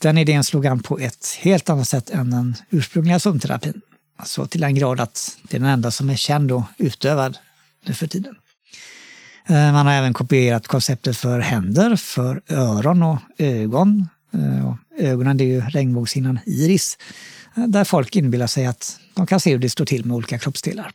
Den 0.00 0.18
idén 0.18 0.44
slog 0.44 0.66
an 0.66 0.82
på 0.82 0.98
ett 0.98 1.38
helt 1.40 1.70
annat 1.70 1.88
sätt 1.88 2.10
än 2.10 2.30
den 2.30 2.54
ursprungliga 2.70 3.18
zonterapin. 3.18 3.80
Så 4.16 4.20
alltså 4.20 4.46
till 4.46 4.60
den 4.60 4.74
grad 4.74 5.00
att 5.00 5.38
det 5.42 5.56
är 5.56 5.60
den 5.60 5.68
enda 5.68 5.90
som 5.90 6.10
är 6.10 6.16
känd 6.16 6.52
och 6.52 6.62
utövad 6.78 7.38
nu 7.86 7.94
för 7.94 8.06
tiden. 8.06 8.34
Eh, 9.46 9.72
man 9.72 9.86
har 9.86 9.92
även 9.92 10.14
kopierat 10.14 10.66
konceptet 10.66 11.16
för 11.16 11.40
händer, 11.40 11.96
för 11.96 12.42
öron 12.48 13.02
och 13.02 13.18
ögon. 13.38 14.08
Eh, 14.34 14.40
ögonen 14.40 14.78
ögonen 14.98 15.40
är 15.40 15.44
ju 15.44 15.60
regnbågshinnan 15.60 16.38
iris, 16.46 16.98
där 17.54 17.84
folk 17.84 18.16
inbillar 18.16 18.46
sig 18.46 18.66
att 18.66 18.98
de 19.14 19.26
kan 19.26 19.40
se 19.40 19.50
hur 19.50 19.58
det 19.58 19.70
står 19.70 19.84
till 19.84 20.04
med 20.04 20.16
olika 20.16 20.38
kroppsdelar. 20.38 20.92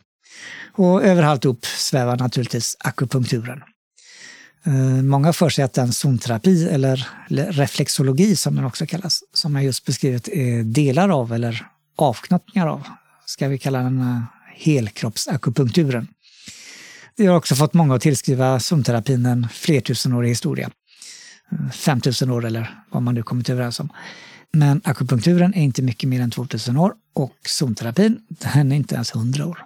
Och 0.72 1.04
över 1.04 1.22
alltihop 1.22 1.66
svävar 1.66 2.16
naturligtvis 2.16 2.76
akupunkturen. 2.80 3.62
Eh, 4.66 5.02
många 5.02 5.32
för 5.32 5.48
sig 5.48 5.64
att 5.64 5.72
den 5.72 5.92
zonterapi, 5.92 6.68
eller 6.68 7.08
reflexologi 7.28 8.36
som 8.36 8.56
den 8.56 8.64
också 8.64 8.86
kallas, 8.86 9.22
som 9.32 9.54
jag 9.54 9.64
just 9.64 9.84
beskrivit, 9.84 10.28
är 10.28 10.62
delar 10.62 11.08
av 11.08 11.32
eller 11.32 11.66
avknoppningar 11.96 12.66
av, 12.66 12.86
ska 13.26 13.48
vi 13.48 13.58
kalla 13.58 13.78
den 13.78 14.00
eh, 14.00 14.22
helkroppsakupunkturen. 14.56 16.08
Det 17.16 17.26
har 17.26 17.36
också 17.36 17.54
fått 17.54 17.74
många 17.74 17.94
att 17.94 18.02
tillskriva 18.02 18.60
zonterapin 18.60 19.26
en 19.26 19.48
flertusenårig 19.52 20.28
historia. 20.28 20.70
Eh, 21.52 21.70
5000 21.70 22.30
år 22.30 22.46
eller 22.46 22.82
vad 22.90 23.02
man 23.02 23.14
nu 23.14 23.22
kommit 23.22 23.48
överens 23.48 23.80
om. 23.80 23.88
Men 24.52 24.80
akupunkturen 24.84 25.54
är 25.54 25.62
inte 25.62 25.82
mycket 25.82 26.08
mer 26.08 26.20
än 26.20 26.30
2000 26.30 26.76
år 26.76 26.94
och 27.12 27.36
zonterapin, 27.46 28.20
den 28.28 28.72
är 28.72 28.76
inte 28.76 28.94
ens 28.94 29.14
100 29.14 29.46
år. 29.46 29.64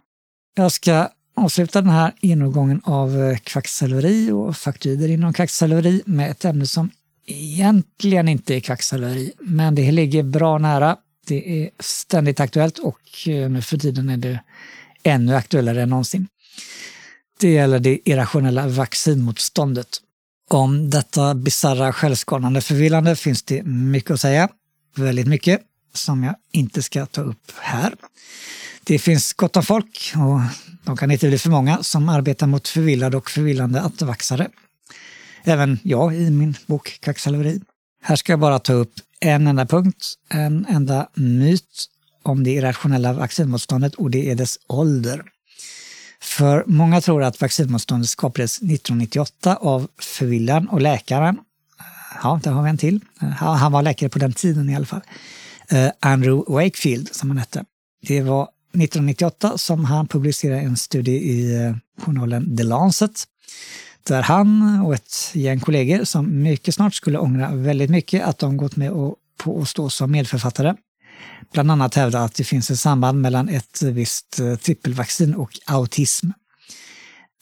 Jag 0.55 0.73
ska 0.73 1.09
avsluta 1.37 1.81
den 1.81 1.91
här 1.91 2.13
genomgången 2.21 2.81
av 2.85 3.23
eh, 3.23 3.39
kvacksalveri 3.39 4.31
och 4.31 4.57
faktoider 4.57 5.09
inom 5.09 5.33
kvacksalveri 5.33 6.03
med 6.07 6.31
ett 6.31 6.45
ämne 6.45 6.67
som 6.67 6.91
egentligen 7.27 8.29
inte 8.29 8.55
är 8.55 8.61
kvacksalveri, 8.61 9.33
men 9.39 9.75
det 9.75 9.93
ligger 9.93 10.23
bra 10.23 10.59
nära. 10.59 10.97
Det 11.27 11.63
är 11.63 11.71
ständigt 11.81 12.41
aktuellt 12.41 12.79
och 12.79 13.29
eh, 13.29 13.51
nu 13.51 13.63
för 13.63 13.79
tiden 13.79 14.09
är 14.09 14.17
det 14.17 14.41
ännu 15.03 15.35
aktuellare 15.35 15.83
än 15.83 15.89
någonsin. 15.89 16.29
Det 17.41 17.51
gäller 17.51 17.79
det 17.79 18.09
irrationella 18.09 18.69
vaccinmotståndet. 18.69 19.89
Om 20.51 20.91
detta 20.91 21.35
bisarra 21.35 21.93
självskadande 21.93 22.61
förvillande 22.61 23.17
finns 23.17 23.43
det 23.43 23.63
mycket 23.63 24.11
att 24.11 24.21
säga. 24.21 24.49
Väldigt 24.95 25.27
mycket 25.27 25.61
som 25.95 26.23
jag 26.25 26.35
inte 26.53 26.83
ska 26.83 27.07
ta 27.07 27.21
upp 27.21 27.53
här. 27.61 27.95
Det 28.85 28.99
finns 28.99 29.33
gott 29.33 29.57
om 29.57 29.63
folk 29.63 30.13
och 30.17 30.41
de 30.85 30.97
kan 30.97 31.11
inte 31.11 31.29
bli 31.29 31.39
för 31.39 31.51
många 31.51 31.83
som 31.83 32.09
arbetar 32.09 32.47
mot 32.47 32.69
förvillade 32.69 33.17
och 33.17 33.31
förvillande 33.31 33.81
attvaxare. 33.81 34.49
Även 35.45 35.79
jag 35.83 36.15
i 36.15 36.31
min 36.31 36.57
bok 36.67 36.99
Kvacksalveri. 37.01 37.61
Här 38.03 38.17
ska 38.17 38.33
jag 38.33 38.41
bara 38.41 38.59
ta 38.59 38.73
upp 38.73 38.93
en 39.21 39.47
enda 39.47 39.67
punkt, 39.67 40.15
en 40.29 40.67
enda 40.69 41.09
myt 41.15 41.85
om 42.23 42.45
det 42.45 42.51
irrationella 42.51 43.13
vaccinmotståndet 43.13 43.95
och 43.95 44.11
det 44.11 44.31
är 44.31 44.35
dess 44.35 44.59
ålder. 44.67 45.23
För 46.23 46.65
många 46.67 47.01
tror 47.01 47.23
att 47.23 47.41
vaccinmotståndet 47.41 48.09
skapades 48.09 48.57
1998 48.57 49.57
av 49.57 49.89
förvillaren 49.99 50.69
och 50.69 50.81
läkaren. 50.81 51.39
Ja, 52.23 52.41
där 52.43 52.51
har 52.51 52.63
vi 52.63 52.71
en 52.71 52.79
till. 52.79 53.01
Eh, 53.23 53.29
han 53.29 53.73
var 53.73 53.83
läkare 53.83 54.11
på 54.11 54.19
den 54.19 54.33
tiden 54.33 54.71
i 54.71 54.77
alla 54.77 54.87
fall. 54.87 55.01
Eh, 55.69 55.91
Andrew 56.01 56.53
Wakefield, 56.53 57.15
som 57.15 57.31
han 57.31 57.39
hette. 57.39 57.65
Det 58.07 58.23
var 58.23 58.43
1998 58.43 59.59
som 59.59 59.85
han 59.85 60.07
publicerade 60.07 60.61
en 60.61 60.77
studie 60.77 61.13
i 61.13 61.65
eh, 61.65 61.77
journalen 62.03 62.57
The 62.57 62.63
Lancet 62.63 63.25
där 64.03 64.23
han 64.23 64.81
och 64.81 64.95
ett 64.95 65.31
gäng 65.33 65.61
kollegor 65.61 66.05
som 66.05 66.43
mycket 66.43 66.75
snart 66.75 66.95
skulle 66.95 67.19
ångra 67.19 67.55
väldigt 67.55 67.91
mycket 67.91 68.25
att 68.25 68.39
de 68.39 68.57
gått 68.57 68.77
med 68.77 68.91
på 69.39 69.63
att 69.63 69.69
stå 69.69 69.91
som 69.91 70.11
medförfattare 70.11 70.75
bland 71.53 71.71
annat 71.71 71.95
hävda 71.95 72.25
att 72.25 72.35
det 72.35 72.45
finns 72.45 72.71
ett 72.71 72.79
samband 72.79 73.21
mellan 73.21 73.49
ett 73.49 73.83
visst 73.83 74.41
trippelvaccin 74.63 75.35
och 75.35 75.51
autism. 75.67 76.31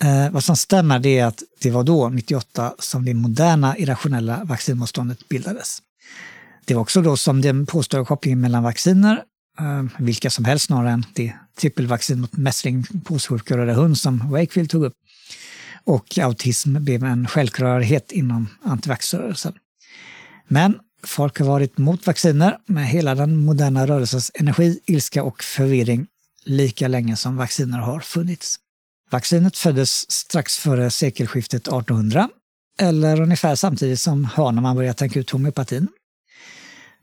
Eh, 0.02 0.30
vad 0.30 0.44
som 0.44 0.56
stämmer 0.56 0.98
det 0.98 1.18
är 1.18 1.26
att 1.26 1.42
det 1.60 1.70
var 1.70 1.84
då, 1.84 2.08
98, 2.08 2.74
som 2.78 3.04
det 3.04 3.14
moderna 3.14 3.78
irrationella 3.78 4.44
vaccinmotståndet 4.44 5.28
bildades. 5.28 5.78
Det 6.64 6.74
var 6.74 6.82
också 6.82 7.02
då 7.02 7.16
som 7.16 7.40
den 7.40 7.66
påstådda 7.66 8.04
kopplingen 8.04 8.40
mellan 8.40 8.62
vacciner, 8.62 9.22
eh, 9.58 9.84
vilka 9.98 10.30
som 10.30 10.44
helst 10.44 10.66
snarare 10.66 10.90
än 10.90 11.06
det 11.14 11.32
trippelvaccin 11.60 12.20
mot 12.20 12.36
mässling, 12.36 12.84
påssjuka 13.04 13.54
och 13.54 13.60
röda 13.60 13.72
hund 13.72 13.98
som 13.98 14.30
Wakefield 14.30 14.70
tog 14.70 14.84
upp, 14.84 14.94
och 15.84 16.18
autism 16.18 16.84
blev 16.84 17.04
en 17.04 17.26
självklarhet 17.26 18.12
inom 18.12 18.48
antivaxrörelsen. 18.62 19.54
Men 20.48 20.74
Folk 21.04 21.38
har 21.38 21.46
varit 21.46 21.78
mot 21.78 22.06
vacciner 22.06 22.58
med 22.66 22.88
hela 22.88 23.14
den 23.14 23.36
moderna 23.36 23.86
rörelsens 23.86 24.30
energi, 24.34 24.80
ilska 24.86 25.22
och 25.22 25.42
förvirring 25.42 26.06
lika 26.44 26.88
länge 26.88 27.16
som 27.16 27.36
vacciner 27.36 27.78
har 27.78 28.00
funnits. 28.00 28.56
Vaccinet 29.12 29.56
föddes 29.56 30.10
strax 30.10 30.58
före 30.58 30.90
sekelskiftet 30.90 31.60
1800 31.68 32.28
eller 32.80 33.20
ungefär 33.20 33.54
samtidigt 33.54 34.00
som 34.00 34.24
Hahnemann 34.24 34.76
började 34.76 34.98
tänka 34.98 35.20
ut 35.20 35.30
homeopatin. 35.30 35.88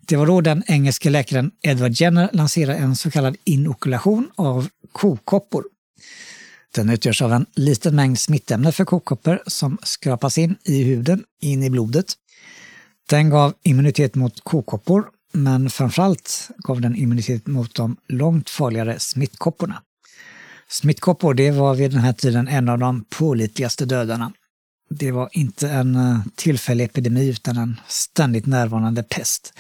Det 0.08 0.16
var 0.16 0.28
då 0.28 0.42
den 0.42 0.64
engelske 0.68 1.10
läkaren 1.10 1.52
Edward 1.62 1.92
Jenner 1.92 2.30
lanserade 2.34 2.78
en 2.78 2.96
så 2.96 3.12
kallad 3.12 3.38
inokulation 3.44 4.32
av 4.36 4.70
kokoppor. 4.92 5.64
Den 6.76 6.90
utgörs 6.90 7.22
av 7.22 7.34
en 7.34 7.46
liten 7.56 7.96
mängd 7.96 8.20
smittämne 8.20 8.72
för 8.72 8.86
kokoppor 8.86 9.44
som 9.48 9.78
skrapas 9.84 10.38
in 10.38 10.56
i 10.64 10.84
huden, 10.84 11.24
in 11.42 11.64
i 11.64 11.70
blodet 11.70 12.16
den 13.10 13.30
gav 13.30 13.54
immunitet 13.64 14.16
mot 14.16 14.42
kokoppor, 14.44 15.10
men 15.34 15.70
framförallt 15.70 16.50
gav 16.58 16.82
den 16.82 16.96
immunitet 16.96 17.48
mot 17.48 17.76
de 17.76 17.98
långt 18.08 18.50
farligare 18.50 19.00
smittkopporna. 19.00 19.82
Smittkoppor 20.72 21.34
det 21.34 21.52
var 21.52 21.76
vid 21.76 21.92
den 21.92 22.00
här 22.00 22.14
tiden 22.14 22.48
en 22.48 22.70
av 22.70 22.80
de 22.80 23.06
pålitligaste 23.10 23.86
dödarna. 23.86 24.32
Det 24.90 25.12
var 25.12 25.30
inte 25.32 25.70
en 25.70 25.96
eh, 25.96 26.20
tillfällig 26.36 26.86
epidemi 26.86 27.30
utan 27.30 27.58
en 27.58 27.80
ständigt 27.88 28.46
närvarande 28.46 29.04
pest. 29.04 29.54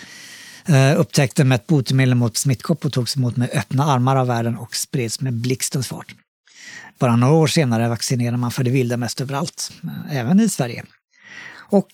Eh, 0.66 1.00
Upptäckten 1.00 1.48
med 1.48 1.56
ett 1.56 1.68
botemedel 1.68 2.16
mot 2.16 2.38
smittkoppor 2.38 2.90
togs 2.90 3.18
emot 3.18 3.38
med 3.38 3.50
öppna 3.54 3.86
armar 3.86 4.16
av 4.16 4.28
världen 4.28 4.58
och 4.58 4.76
spreds 4.76 5.22
med 5.22 5.34
blixtens 5.34 5.88
fart. 5.88 6.16
Bara 7.00 7.16
några 7.16 7.34
år 7.34 7.48
senare 7.48 7.90
vaccinerade 7.90 8.38
man 8.38 8.52
för 8.52 8.64
det 8.64 8.72
vilda 8.72 8.98
mest 8.98 9.22
överallt, 9.22 9.72
eh, 9.84 10.18
även 10.18 10.40
i 10.40 10.50
Sverige. 10.50 10.86
Och 11.72 11.92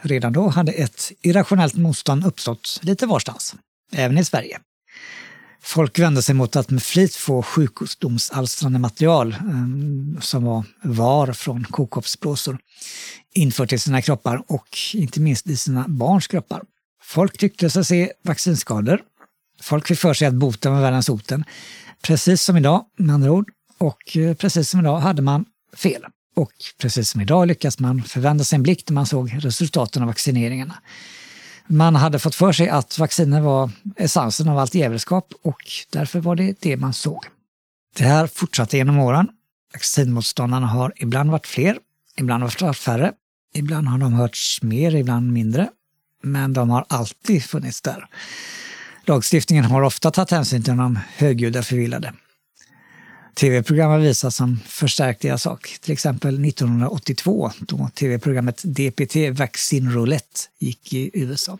redan 0.00 0.32
då 0.32 0.48
hade 0.48 0.72
ett 0.72 1.12
irrationellt 1.22 1.74
motstånd 1.74 2.26
uppstått 2.26 2.80
lite 2.82 3.06
varstans, 3.06 3.54
även 3.92 4.18
i 4.18 4.24
Sverige. 4.24 4.58
Folk 5.68 5.98
vände 5.98 6.22
sig 6.22 6.34
mot 6.34 6.56
att 6.56 6.70
med 6.70 6.82
flit 6.82 7.14
få 7.14 7.42
sjukdomsalstrande 7.42 8.78
material 8.78 9.36
ehm, 9.40 10.18
som 10.20 10.44
var 10.44 10.64
var 10.82 11.32
från 11.32 11.64
kokoppsblåsor 11.64 12.58
infört 13.34 13.72
i 13.72 13.78
sina 13.78 14.02
kroppar 14.02 14.42
och 14.46 14.78
inte 14.94 15.20
minst 15.20 15.46
i 15.46 15.56
sina 15.56 15.84
barns 15.88 16.26
kroppar. 16.26 16.62
Folk 17.02 17.38
tyckte 17.38 17.70
sig 17.70 17.84
se 17.84 18.12
vaccinskador. 18.24 19.00
Folk 19.62 19.86
fick 19.86 19.98
för 19.98 20.14
sig 20.14 20.28
att 20.28 20.34
boten 20.34 20.72
var 20.72 20.80
värre 20.80 20.96
än 20.96 21.02
soten. 21.02 21.44
Precis 22.02 22.42
som 22.42 22.56
idag, 22.56 22.84
med 22.98 23.14
andra 23.14 23.32
ord. 23.32 23.50
Och 23.78 24.16
eh, 24.16 24.34
precis 24.34 24.70
som 24.70 24.80
idag 24.80 24.98
hade 24.98 25.22
man 25.22 25.44
fel. 25.76 26.04
Och 26.36 26.52
precis 26.78 27.10
som 27.10 27.20
idag 27.20 27.48
lyckas 27.48 27.78
man 27.78 28.02
förvända 28.02 28.44
sig 28.44 28.56
en 28.56 28.62
blick 28.62 28.88
när 28.88 28.94
man 28.94 29.06
såg 29.06 29.36
resultaten 29.38 30.02
av 30.02 30.08
vaccineringarna. 30.08 30.74
Man 31.70 31.96
hade 31.96 32.18
fått 32.18 32.34
för 32.34 32.52
sig 32.52 32.68
att 32.68 32.98
vacciner 32.98 33.40
var 33.40 33.70
essensen 33.96 34.48
av 34.48 34.58
allt 34.58 34.74
djävulskap 34.74 35.32
och 35.42 35.62
därför 35.90 36.20
var 36.20 36.36
det 36.36 36.60
det 36.60 36.76
man 36.76 36.92
såg. 36.94 37.24
Det 37.96 38.04
här 38.04 38.26
fortsatte 38.26 38.76
genom 38.76 38.98
åren. 38.98 39.28
Vaccinmotståndarna 39.72 40.66
har 40.66 40.92
ibland 40.96 41.30
varit 41.30 41.46
fler, 41.46 41.78
ibland 42.16 42.42
varit 42.42 42.76
färre. 42.76 43.12
Ibland 43.54 43.88
har 43.88 43.98
de 43.98 44.12
hörts 44.12 44.62
mer, 44.62 44.94
ibland 44.94 45.32
mindre. 45.32 45.68
Men 46.22 46.52
de 46.52 46.70
har 46.70 46.84
alltid 46.88 47.44
funnits 47.44 47.82
där. 47.82 48.06
Lagstiftningen 49.04 49.64
har 49.64 49.82
ofta 49.82 50.10
tagit 50.10 50.30
hänsyn 50.30 50.62
till 50.62 50.76
de 50.76 50.98
högljudda 51.16 51.62
förvillade. 51.62 52.12
Tv-program 53.38 53.90
har 53.90 53.98
visat 53.98 54.34
som 54.34 54.60
förstärkt 54.66 55.22
deras 55.22 55.42
sak. 55.42 55.76
Till 55.80 55.92
exempel 55.92 56.44
1982 56.44 57.50
då 57.60 57.90
tv-programmet 57.94 58.62
DPT 58.64 59.16
Vaccin 59.30 59.92
Roulette 59.92 60.40
gick 60.58 60.92
i 60.92 61.10
USA. 61.12 61.58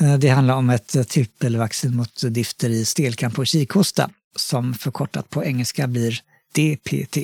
Eh, 0.00 0.18
det 0.18 0.28
handlar 0.28 0.54
om 0.54 0.70
ett 0.70 1.08
trippelvaccin 1.08 1.96
mot 1.96 2.22
difteri, 2.22 2.84
stelkramp 2.84 3.38
och 3.38 3.46
kikhosta 3.46 4.10
som 4.36 4.74
förkortat 4.74 5.30
på 5.30 5.44
engelska 5.44 5.86
blir 5.86 6.20
DPT. 6.52 7.16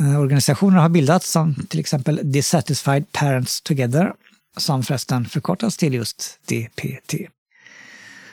Eh, 0.00 0.20
Organisationer 0.20 0.78
har 0.78 0.88
bildats 0.88 1.30
som 1.30 1.54
till 1.68 1.80
exempel 1.80 2.20
Dissatisfied 2.22 3.12
Parents 3.12 3.60
Together 3.60 4.12
som 4.56 4.82
förresten 4.82 5.26
förkortas 5.28 5.76
till 5.76 5.94
just 5.94 6.38
DPT. 6.46 7.14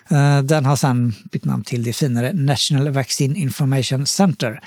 Eh, 0.09 0.41
den 0.41 0.65
har 0.65 0.75
sedan 0.75 1.13
bytt 1.31 1.45
namn 1.45 1.63
till 1.63 1.83
det 1.83 1.93
finare 1.93 2.33
National 2.33 2.89
Vaccine 2.89 3.35
Information 3.35 4.05
Center. 4.05 4.61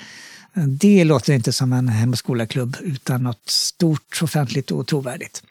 Eh, 0.55 0.63
det 0.63 1.03
låter 1.03 1.33
inte 1.33 1.53
som 1.53 1.73
en 1.73 1.89
hem 1.89 2.11
och 2.11 2.17
skolaklubb 2.17 2.77
utan 2.81 3.23
något 3.23 3.49
stort, 3.49 4.19
offentligt 4.21 4.71
och 4.71 4.87
trovärdigt. 4.87 5.43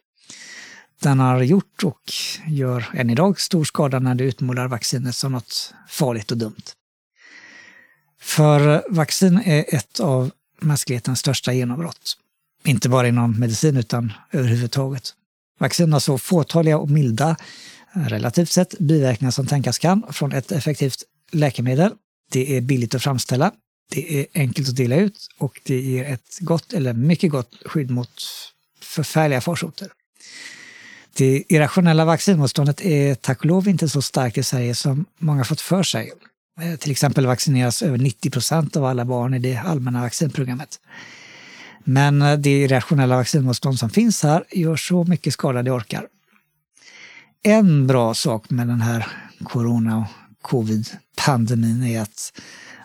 Den 1.03 1.20
har 1.20 1.43
gjort 1.43 1.84
och 1.84 2.12
gör 2.47 2.84
än 2.95 3.11
idag 3.11 3.41
stor 3.41 3.64
skada 3.64 3.99
när 3.99 4.14
det 4.14 4.24
utmålar 4.24 4.68
vaccinet 4.68 5.14
som 5.14 5.32
något 5.32 5.74
farligt 5.89 6.30
och 6.30 6.39
dumt. 6.39 6.62
För 8.20 8.84
vaccin 8.91 9.41
är 9.45 9.64
ett 9.68 10.01
av 10.01 10.30
mänsklighetens 10.61 11.18
största 11.18 11.53
genombrott. 11.53 12.16
Inte 12.64 12.89
bara 12.89 13.09
inom 13.09 13.41
medicin 13.41 13.76
utan 13.76 14.12
överhuvudtaget. 14.30 15.14
Vaccin 15.59 15.93
har 15.93 16.01
så 16.01 16.18
fåtaliga 16.18 16.78
och 16.78 16.91
milda 16.91 17.37
relativt 18.05 18.51
sett 18.51 18.79
biverkningar 18.79 19.31
som 19.31 19.47
tänkas 19.47 19.79
kan 19.79 20.03
från 20.13 20.33
ett 20.33 20.53
effektivt 20.53 21.03
läkemedel. 21.33 21.93
Det 22.31 22.57
är 22.57 22.61
billigt 22.61 22.95
att 22.95 23.03
framställa, 23.03 23.53
det 23.91 24.21
är 24.21 24.27
enkelt 24.35 24.69
att 24.69 24.77
dela 24.77 24.97
ut 24.97 25.29
och 25.39 25.61
det 25.65 25.81
ger 25.81 26.05
ett 26.05 26.39
gott 26.41 26.73
eller 26.73 26.93
mycket 26.93 27.31
gott 27.31 27.55
skydd 27.65 27.91
mot 27.91 28.23
förfärliga 28.83 29.41
farsoter. 29.41 29.89
Det 31.17 31.45
irrationella 31.49 32.05
vaccinmotståndet 32.05 32.81
är 32.81 33.15
tack 33.15 33.39
och 33.39 33.47
lov 33.47 33.69
inte 33.69 33.89
så 33.89 34.03
starkt 34.03 34.39
i 34.39 34.43
Sverige 34.43 34.75
som 34.75 35.05
många 35.19 35.45
fått 35.45 35.61
för 35.61 35.83
sig. 35.83 36.13
Eh, 36.61 36.77
till 36.77 36.91
exempel 36.91 37.27
vaccineras 37.27 37.83
över 37.83 37.99
90 37.99 38.31
procent 38.31 38.77
av 38.77 38.85
alla 38.85 39.05
barn 39.05 39.35
i 39.35 39.39
det 39.39 39.57
allmänna 39.57 40.01
vaccinprogrammet. 40.01 40.81
Men 41.85 42.23
eh, 42.23 42.39
det 42.39 42.51
irrationella 42.51 43.17
vaccinmotstånd 43.17 43.79
som 43.79 43.91
finns 43.91 44.23
här 44.23 44.45
gör 44.53 44.77
så 44.77 45.05
mycket 45.05 45.33
skada 45.33 45.63
det 45.63 45.71
orkar 45.71 46.07
en 47.43 47.87
bra 47.87 48.14
sak 48.14 48.51
med 48.51 48.68
den 48.68 48.80
här 48.80 49.07
corona 49.45 49.99
och 49.99 50.07
covid-pandemin 50.43 51.82
är 51.82 52.01
att 52.01 52.32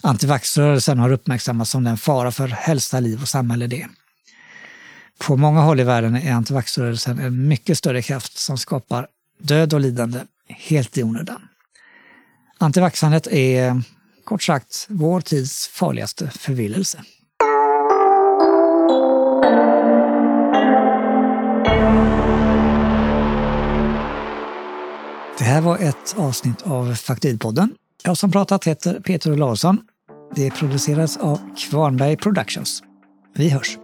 antivaxrörelsen 0.02 1.00
har 1.00 1.12
uppmärksammats 1.12 1.72
som 1.72 1.84
den 1.84 1.98
fara 1.98 2.32
för 2.32 2.48
hälsa, 2.48 3.00
liv 3.00 3.22
och 3.22 3.28
samhälle 3.28 3.68
det 3.68 3.88
På 5.18 5.38
många 5.38 5.62
håll 5.62 5.80
i 5.80 5.84
världen 5.84 6.16
är 6.16 6.34
antivaxrörelsen 6.34 7.20
en 7.20 7.48
mycket 7.48 7.78
större 7.78 8.02
kraft 8.02 8.38
som 8.38 8.58
skapar 8.58 9.08
död 9.42 9.74
och 9.74 9.80
lidande 9.80 10.20
helt 10.48 10.98
i 10.98 11.04
onödan. 11.04 11.42
Antivaxandet 12.58 13.28
är 13.28 13.84
kort 14.24 14.44
sagt 14.44 14.86
vår 14.90 15.22
tids 15.22 15.68
farligaste 15.68 16.30
förvillelse. 16.30 17.04
Det 25.42 25.46
här 25.46 25.62
var 25.62 25.78
ett 25.78 26.16
avsnitt 26.18 26.62
av 26.62 26.94
Faktidpodden. 26.94 27.74
Jag 28.04 28.18
som 28.18 28.32
pratat 28.32 28.68
heter 28.68 29.00
Peter 29.00 29.34
Olausson. 29.34 29.78
Det 30.36 30.52
produceras 30.52 31.18
av 31.18 31.40
Kvarnberg 31.58 32.18
Productions. 32.18 32.84
Vi 33.36 33.50
hörs! 33.50 33.78